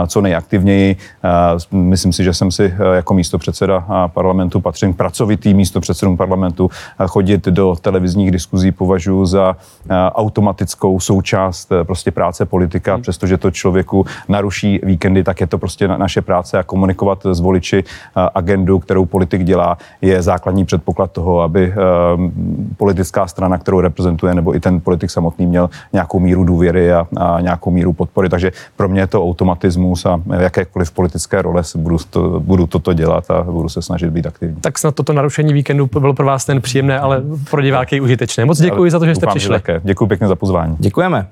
co 0.07 0.21
nejaktivněji. 0.21 0.97
Myslím 1.73 2.13
si, 2.13 2.25
že 2.25 2.35
jsem 2.35 2.51
si 2.51 2.62
si 2.69 2.75
eh, 2.79 2.97
jako 2.97 3.15
místo 3.15 3.39
předseda 3.39 3.85
eh, 3.89 4.09
parlamentu 4.09 4.61
patřím 4.61 4.95
pracovitý 4.95 5.55
místo 5.55 5.81
předsedům 5.81 6.17
parlamentu. 6.17 6.71
Eh, 7.01 7.05
chodit 7.07 7.45
do 7.49 7.77
televizních 7.81 8.31
diskuzí 8.31 8.73
považuji 8.73 9.27
za 9.27 9.57
automatickou 10.15 11.01
součást 11.01 11.73
prostě 11.83 12.11
práce 12.11 12.47
politika, 12.47 12.95
hmm. 12.95 13.03
přestože 13.03 13.37
to 13.37 13.51
člověku 13.51 14.07
naruší 14.29 14.81
víkendy, 14.83 15.25
tak 15.25 15.41
je 15.41 15.47
to 15.47 15.59
prostě 15.59 15.89
naše 15.89 16.23
práce 16.23 16.59
a 16.59 16.63
komunikovat 16.63 17.27
s 17.27 17.41
voliči 17.41 17.85
agendu, 18.35 18.79
kterou 18.79 19.05
politik 19.05 19.45
dělá, 19.45 19.79
je 20.03 20.23
základní 20.23 20.65
předpoklad 20.65 21.13
toho, 21.13 21.41
aby 21.41 21.75
politická 22.77 23.27
strana, 23.27 23.59
kterou 23.59 23.81
reprezentuje, 23.81 24.35
nebo 24.35 24.55
i 24.57 24.61
ten 24.61 24.81
politik 24.81 25.11
samotný 25.11 25.47
měl 25.47 25.71
nějakou 25.93 26.21
míru 26.21 26.45
důvěry 26.45 26.93
a, 26.93 27.07
a 27.17 27.41
nějakou 27.41 27.71
míru 27.71 27.93
podpory. 27.93 28.29
Takže 28.29 28.53
pro 28.77 28.89
mě 28.89 29.01
je 29.01 29.07
to 29.07 29.25
automatismus 29.25 30.07
a 30.07 30.21
jakékoliv 30.39 30.91
politické 30.91 31.43
role 31.43 31.65
se 31.65 31.79
budu, 31.79 31.99
to, 32.11 32.41
budu 32.53 32.67
toto 32.67 32.93
dělat 32.93 33.31
a 33.31 33.43
budu 33.43 33.69
se 33.69 33.83
snažit 33.83 34.11
být 34.11 34.27
aktivní. 34.27 34.57
Tak 34.61 34.79
snad 34.79 34.95
toto 34.95 35.13
narušení 35.13 35.53
víkendu 35.53 35.89
bylo 36.01 36.15
pro 36.15 36.27
vás 36.27 36.45
ten 36.45 36.61
příjemné, 36.61 37.01
ale 37.01 37.23
pro 37.51 37.63
diváky 37.63 38.01
užitečné. 38.01 38.45
Moc 38.45 38.61
děkuji 38.61 38.91
za 38.91 38.99
to, 38.99 39.07
že 39.07 39.15
jste 39.15 39.27
přišli. 39.27 39.61
Děkuji 39.83 40.07
pěkně 40.07 40.29
za 40.29 40.37
pozvání. 40.37 40.77
Děkujeme. 40.79 41.27